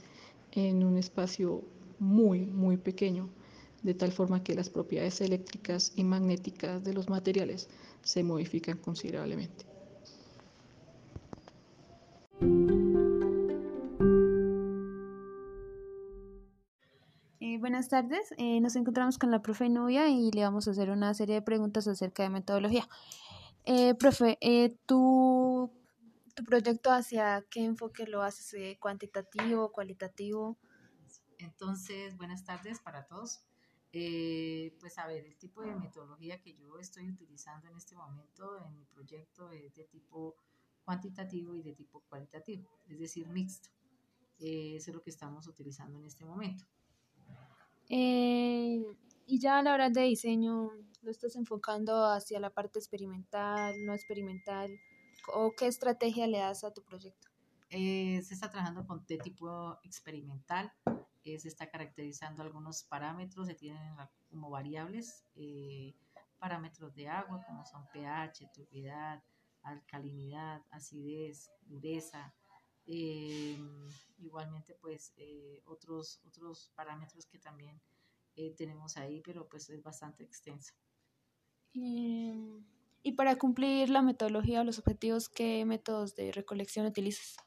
en 0.53 0.81
un 0.81 0.97
espacio 0.97 1.61
muy, 1.99 2.45
muy 2.45 2.77
pequeño, 2.77 3.27
de 3.83 3.93
tal 3.93 4.11
forma 4.11 4.43
que 4.43 4.55
las 4.55 4.69
propiedades 4.69 5.21
eléctricas 5.21 5.93
y 5.95 6.03
magnéticas 6.03 6.83
de 6.83 6.93
los 6.93 7.09
materiales 7.09 7.69
se 8.01 8.23
modifican 8.23 8.77
considerablemente. 8.77 9.65
buenas 17.63 17.87
tardes. 17.87 18.33
Eh, 18.37 18.59
nos 18.59 18.75
encontramos 18.75 19.17
con 19.17 19.31
la 19.31 19.41
profe 19.41 19.69
Nubia 19.69 20.09
y 20.09 20.31
le 20.31 20.43
vamos 20.43 20.67
a 20.67 20.71
hacer 20.71 20.89
una 20.89 21.13
serie 21.13 21.35
de 21.35 21.41
preguntas 21.41 21.87
acerca 21.87 22.21
de 22.23 22.29
metodología. 22.29 22.87
Eh, 23.65 23.95
profe, 23.95 24.37
eh, 24.41 24.75
¿tu, 24.85 25.71
¿tu 26.35 26.43
proyecto 26.43 26.91
hacia 26.91 27.43
qué 27.49 27.63
enfoque 27.63 28.05
lo 28.05 28.21
haces? 28.21 28.53
Eh, 28.53 28.77
¿Cuantitativo, 28.79 29.71
cualitativo? 29.71 30.57
Entonces, 31.39 32.17
buenas 32.17 32.43
tardes 32.43 32.79
para 32.81 33.05
todos. 33.05 33.43
Eh, 33.95 34.75
pues 34.79 34.97
a 34.97 35.05
ver, 35.05 35.23
el 35.23 35.37
tipo 35.37 35.61
de 35.61 35.75
metodología 35.75 36.41
que 36.41 36.55
yo 36.55 36.79
estoy 36.79 37.07
utilizando 37.09 37.67
en 37.67 37.77
este 37.77 37.95
momento 37.95 38.57
en 38.65 38.75
mi 38.75 38.85
proyecto 38.85 39.51
es 39.51 39.75
de 39.75 39.83
tipo 39.83 40.35
cuantitativo 40.83 41.55
y 41.55 41.61
de 41.61 41.73
tipo 41.73 42.01
cualitativo, 42.09 42.79
es 42.87 42.99
decir, 42.99 43.27
mixto. 43.27 43.69
eso 44.39 44.89
es 44.89 44.95
lo 44.95 45.01
que 45.03 45.11
estamos 45.11 45.47
utilizando 45.47 45.99
en 45.99 46.05
este 46.05 46.25
momento. 46.25 46.65
Eh, 47.87 48.83
y 49.27 49.39
ya 49.39 49.59
a 49.59 49.63
la 49.63 49.73
hora 49.75 49.89
de 49.91 50.01
diseño, 50.01 50.71
lo 51.03 51.11
estás 51.11 51.35
enfocando 51.35 52.05
hacia 52.05 52.39
la 52.39 52.49
parte 52.49 52.79
experimental, 52.79 53.75
no 53.85 53.93
experimental, 53.93 54.71
o 55.33 55.53
qué 55.55 55.67
estrategia 55.67 56.27
le 56.27 56.39
das 56.39 56.63
a 56.63 56.73
tu 56.73 56.83
proyecto? 56.83 57.29
Eh, 57.69 58.21
se 58.23 58.33
está 58.33 58.49
trabajando 58.49 58.85
con 58.85 59.05
de 59.05 59.17
tipo 59.17 59.77
experimental, 59.83 60.71
eh, 61.23 61.39
se 61.39 61.47
está 61.47 61.69
caracterizando 61.69 62.43
algunos 62.43 62.83
parámetros, 62.83 63.47
se 63.47 63.55
tienen 63.55 63.95
como 64.29 64.49
variables, 64.49 65.23
eh, 65.35 65.95
parámetros 66.37 66.93
de 66.95 67.07
agua 67.07 67.43
como 67.47 67.65
son 67.65 67.87
pH, 67.93 68.49
turbidez, 68.53 69.21
alcalinidad, 69.61 70.61
acidez, 70.71 71.49
dureza, 71.61 72.33
igualmente 74.17 74.75
pues 74.81 75.13
otros, 75.65 76.19
otros 76.25 76.69
parámetros 76.75 77.25
que 77.25 77.39
también 77.39 77.79
tenemos 78.57 78.97
ahí, 78.97 79.21
pero 79.21 79.47
pues 79.47 79.69
es 79.69 79.81
bastante 79.81 80.25
extenso. 80.25 80.73
y 81.73 83.11
para 83.15 83.37
cumplir 83.37 83.89
la 83.89 84.01
metodología 84.01 84.59
o 84.59 84.63
los 84.65 84.79
objetivos, 84.79 85.29
¿qué 85.29 85.63
métodos 85.63 86.15
de 86.15 86.33
recolección 86.33 86.85
utilizas? 86.85 87.37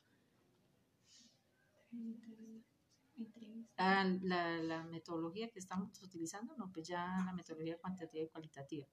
Ah, 3.78 4.04
la, 4.22 4.58
la, 4.58 4.84
metodología 4.84 5.50
que 5.50 5.58
estamos 5.58 6.02
utilizando, 6.02 6.56
no, 6.56 6.72
pues 6.72 6.88
ya 6.88 7.22
la 7.26 7.32
metodología 7.34 7.76
cuantitativa 7.78 8.24
y 8.24 8.28
cualitativa. 8.28 8.86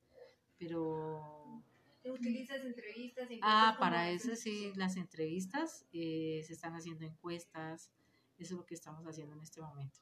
Pero... 0.58 1.64
¿Utilizas 2.04 2.66
entrevistas? 2.66 3.30
Ah, 3.42 3.78
para 3.80 4.10
eso 4.10 4.36
sí, 4.36 4.74
las 4.76 4.98
entrevistas, 4.98 5.86
eh, 5.94 6.42
se 6.46 6.52
están 6.52 6.76
haciendo 6.76 7.06
encuestas, 7.06 7.94
eso 8.38 8.56
es 8.56 8.58
lo 8.60 8.66
que 8.66 8.74
estamos 8.74 9.06
haciendo 9.06 9.36
en 9.36 9.42
este 9.42 9.62
momento. 9.62 10.00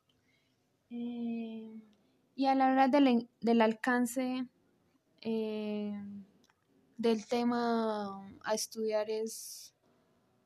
Eh, 0.89 1.79
y 2.35 2.45
a 2.47 2.55
la 2.55 2.71
hora 2.71 2.87
del, 2.87 3.29
del 3.39 3.61
alcance 3.61 4.47
eh, 5.21 5.93
del 6.97 7.27
tema 7.27 8.27
a 8.43 8.53
estudiar 8.55 9.11
es, 9.11 9.75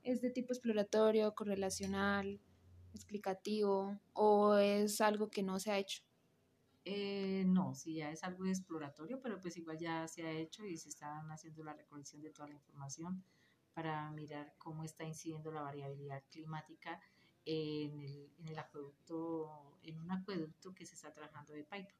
es 0.03 0.21
de 0.21 0.29
tipo 0.29 0.51
exploratorio, 0.51 1.33
correlacional, 1.33 2.41
explicativo 2.95 3.99
o 4.13 4.55
es 4.55 5.01
algo 5.01 5.29
que 5.29 5.43
no 5.43 5.59
se 5.59 5.71
ha 5.71 5.77
hecho? 5.77 6.03
Eh, 6.83 7.43
no, 7.47 7.73
sí, 7.73 7.95
ya 7.95 8.11
es 8.11 8.23
algo 8.23 8.45
exploratorio, 8.45 9.19
pero 9.21 9.39
pues 9.41 9.57
igual 9.57 9.77
ya 9.77 10.07
se 10.07 10.23
ha 10.23 10.31
hecho 10.31 10.65
y 10.65 10.77
se 10.77 10.89
están 10.89 11.31
haciendo 11.31 11.63
la 11.63 11.73
recolección 11.73 12.21
de 12.21 12.29
toda 12.29 12.49
la 12.49 12.53
información 12.53 13.23
para 13.73 14.11
mirar 14.11 14.53
cómo 14.57 14.83
está 14.83 15.03
incidiendo 15.03 15.51
la 15.51 15.61
variabilidad 15.61 16.23
climática 16.29 17.01
en 17.43 17.99
el, 17.99 18.31
en 18.37 18.47
el 18.47 18.59
acueducto, 18.59 19.79
en 19.83 19.99
un 19.99 20.11
acueducto 20.11 20.73
que 20.73 20.85
se 20.85 20.95
está 20.95 21.11
trabajando 21.11 21.53
de 21.53 21.63
Paipa. 21.63 21.93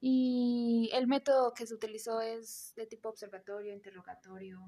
¿Y 0.00 0.90
el 0.92 1.08
método 1.08 1.52
que 1.52 1.66
se 1.66 1.74
utilizó 1.74 2.20
es 2.20 2.72
de 2.76 2.86
tipo 2.86 3.08
observatorio, 3.08 3.72
interrogatorio? 3.72 4.60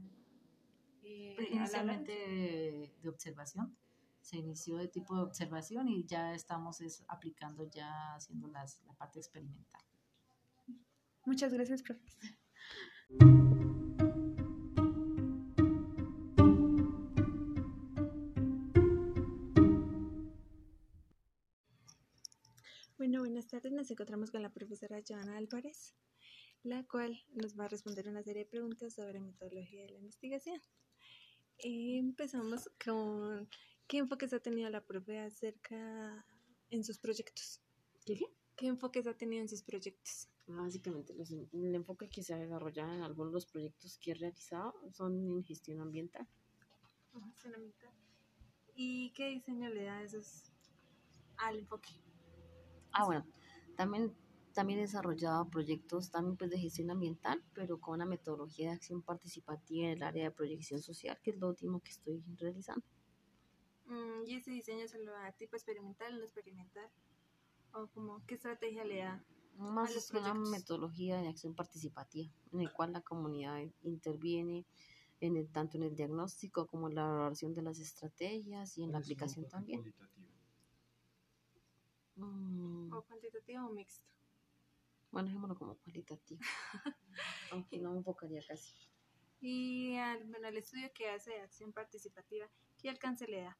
Eh, 1.12 1.48
inicialmente 1.50 2.12
de, 2.12 3.08
observación. 3.08 3.76
Se 4.20 4.36
inició 4.36 4.76
de 4.76 4.86
tipo 4.86 5.16
de 5.16 5.22
observación 5.22 5.88
y 5.88 6.04
ya 6.04 6.34
estamos 6.34 6.80
es, 6.80 7.02
aplicando, 7.08 7.68
ya 7.68 8.14
haciendo 8.14 8.46
las, 8.46 8.80
la 8.86 8.94
parte 8.94 9.18
experimental. 9.18 9.82
Muchas 11.24 11.52
gracias, 11.52 11.82
profesor. 11.82 12.30
Bueno, 22.96 23.20
buenas 23.20 23.48
tardes. 23.48 23.72
Nos 23.72 23.90
encontramos 23.90 24.30
con 24.30 24.42
la 24.42 24.52
profesora 24.52 25.00
Joana 25.06 25.38
Álvarez, 25.38 25.96
la 26.62 26.86
cual 26.86 27.18
nos 27.32 27.58
va 27.58 27.64
a 27.64 27.68
responder 27.68 28.06
una 28.08 28.22
serie 28.22 28.44
de 28.44 28.50
preguntas 28.50 28.94
sobre 28.94 29.18
metodología 29.18 29.82
de 29.82 29.90
la 29.90 29.98
investigación. 29.98 30.60
Empezamos 31.62 32.70
con 32.82 33.48
qué 33.86 33.98
enfoques 33.98 34.32
ha 34.32 34.40
tenido 34.40 34.70
la 34.70 34.84
profe 34.84 35.18
acerca 35.18 36.24
en 36.70 36.84
sus 36.84 36.98
proyectos. 36.98 37.60
¿Qué? 38.04 38.18
¿Qué 38.56 38.66
enfoques 38.66 39.06
ha 39.06 39.14
tenido 39.14 39.42
en 39.42 39.48
sus 39.48 39.62
proyectos? 39.62 40.28
Básicamente, 40.46 41.14
los, 41.14 41.30
el 41.30 41.74
enfoque 41.74 42.08
que 42.08 42.22
se 42.22 42.34
ha 42.34 42.38
desarrollado 42.38 42.92
en 42.92 43.02
algunos 43.02 43.32
de 43.32 43.36
los 43.36 43.46
proyectos 43.46 43.98
que 43.98 44.10
he 44.10 44.14
realizado 44.14 44.74
son 44.92 45.30
en 45.30 45.44
gestión 45.44 45.80
ambiental. 45.80 46.26
Gestión 47.24 47.54
ambiental. 47.54 47.92
¿Y 48.74 49.10
qué 49.12 49.28
diseño 49.28 49.68
le 49.70 49.84
da 49.84 50.02
esos 50.02 50.50
al 51.36 51.58
enfoque? 51.58 51.90
Ah, 52.92 53.04
bueno, 53.04 53.26
también 53.76 54.14
también 54.52 54.78
he 54.78 54.82
desarrollado 54.82 55.48
proyectos 55.48 56.10
también 56.10 56.36
pues 56.36 56.50
de 56.50 56.58
gestión 56.58 56.90
ambiental, 56.90 57.42
pero 57.54 57.80
con 57.80 57.94
una 57.94 58.06
metodología 58.06 58.68
de 58.68 58.76
acción 58.76 59.02
participativa 59.02 59.86
en 59.86 59.92
el 59.92 60.02
área 60.02 60.24
de 60.24 60.30
proyección 60.30 60.82
social, 60.82 61.18
que 61.22 61.30
es 61.30 61.38
lo 61.38 61.48
último 61.48 61.80
que 61.80 61.90
estoy 61.90 62.22
realizando. 62.38 62.84
Mm, 63.86 64.26
¿Y 64.26 64.36
ese 64.36 64.50
diseño 64.50 64.86
se 64.88 65.02
lo 65.02 65.12
da 65.12 65.32
tipo 65.32 65.56
experimental, 65.56 66.16
no 66.18 66.24
experimental? 66.24 66.88
¿O 67.72 67.86
como 67.88 68.24
qué 68.26 68.34
estrategia 68.34 68.84
le 68.84 68.98
da? 68.98 69.24
Más 69.56 69.94
es 69.94 70.10
una 70.12 70.32
metodología 70.32 71.20
de 71.20 71.28
acción 71.28 71.54
participativa, 71.54 72.32
en 72.52 72.60
el 72.60 72.72
cual 72.72 72.92
la 72.92 73.02
comunidad 73.02 73.60
interviene 73.82 74.64
en 75.20 75.36
el, 75.36 75.48
tanto 75.48 75.76
en 75.76 75.82
el 75.84 75.94
diagnóstico 75.94 76.66
como 76.66 76.88
en 76.88 76.94
la 76.94 77.02
elaboración 77.02 77.54
de 77.54 77.62
las 77.62 77.78
estrategias 77.78 78.78
y 78.78 78.84
en 78.84 78.92
la 78.92 78.98
aplicación 78.98 79.46
también. 79.48 79.92
Mm. 82.16 82.92
¿O 82.92 83.02
cuantitativo 83.02 83.66
o 83.66 83.70
mixto? 83.70 84.19
Bueno, 85.10 85.28
dejémoslo 85.28 85.56
como 85.56 85.76
cualitativo. 85.78 86.40
aunque 87.52 87.78
no 87.78 87.92
me 87.92 87.98
enfocaría 87.98 88.42
casi. 88.46 88.72
Y 89.40 89.94
bueno, 90.26 90.48
el 90.48 90.56
estudio 90.56 90.92
que 90.94 91.08
hace 91.08 91.30
de 91.30 91.40
acción 91.40 91.72
participativa, 91.72 92.48
¿qué 92.78 92.90
alcance 92.90 93.26
le 93.26 93.42
da? 93.42 93.58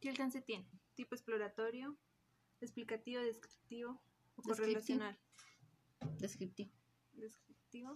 ¿Qué 0.00 0.08
alcance 0.08 0.40
tiene? 0.40 0.70
¿Tipo 0.94 1.14
exploratorio, 1.14 1.98
explicativo, 2.60 3.20
descriptivo 3.20 4.00
o 4.36 4.42
correlacional? 4.42 5.18
Descriptivo. 6.18 6.72
Descriptivo. 7.12 7.92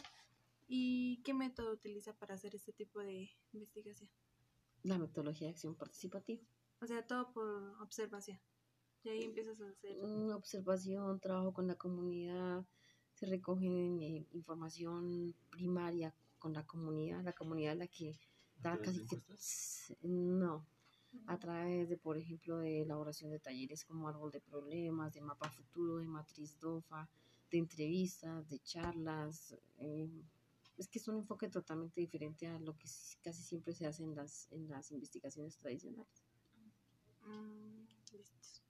¿Y 0.66 1.22
qué 1.22 1.33
método 1.33 1.72
utiliza 1.72 2.16
para 2.18 2.35
hacer 2.35 2.54
este 2.54 2.72
tipo 2.72 3.00
de 3.00 3.30
investigación? 3.52 4.11
La 4.83 4.98
metodología 4.98 5.46
de 5.46 5.52
acción 5.52 5.76
participativa. 5.76 6.42
O 6.80 6.87
sea, 6.87 7.07
todo 7.07 7.33
por 7.33 7.80
observación. 7.80 8.40
Y 9.04 9.08
ahí 9.10 9.22
empiezas 9.24 9.60
a 9.60 9.68
hacer. 9.68 9.98
Una 10.00 10.36
observación, 10.36 11.20
trabajo 11.20 11.52
con 11.52 11.66
la 11.66 11.74
comunidad, 11.74 12.64
se 13.12 13.26
recoge 13.26 13.66
eh, 13.66 14.26
información 14.32 15.34
primaria 15.50 16.14
con 16.38 16.52
la 16.54 16.66
comunidad, 16.66 17.22
la 17.22 17.32
comunidad 17.32 17.76
la 17.76 17.86
que 17.86 18.18
da 18.56 18.78
casi 18.78 19.04
que. 19.06 19.22
No, 20.02 20.66
a 21.26 21.38
través 21.38 21.88
de, 21.88 21.96
por 21.96 22.16
ejemplo, 22.16 22.58
de 22.58 22.82
elaboración 22.82 23.30
de 23.30 23.38
talleres 23.38 23.84
como 23.84 24.08
árbol 24.08 24.30
de 24.30 24.40
problemas, 24.40 25.12
de 25.12 25.20
mapa 25.20 25.50
futuro, 25.50 25.98
de 25.98 26.06
matriz 26.06 26.58
DOFA, 26.58 27.08
de 27.50 27.58
entrevistas, 27.58 28.48
de 28.48 28.58
charlas. 28.60 29.54
Eh, 29.78 30.08
es 30.76 30.88
que 30.88 30.98
es 30.98 31.06
un 31.08 31.16
enfoque 31.16 31.48
totalmente 31.48 32.00
diferente 32.00 32.46
a 32.48 32.58
lo 32.58 32.76
que 32.76 32.88
casi 33.22 33.42
siempre 33.42 33.74
se 33.74 33.86
hace 33.86 34.02
en 34.02 34.14
las, 34.14 34.50
en 34.50 34.68
las 34.68 34.90
investigaciones 34.90 35.56
tradicionales. 35.58 36.24
Mm, 37.26 37.86
listo. 38.12 38.63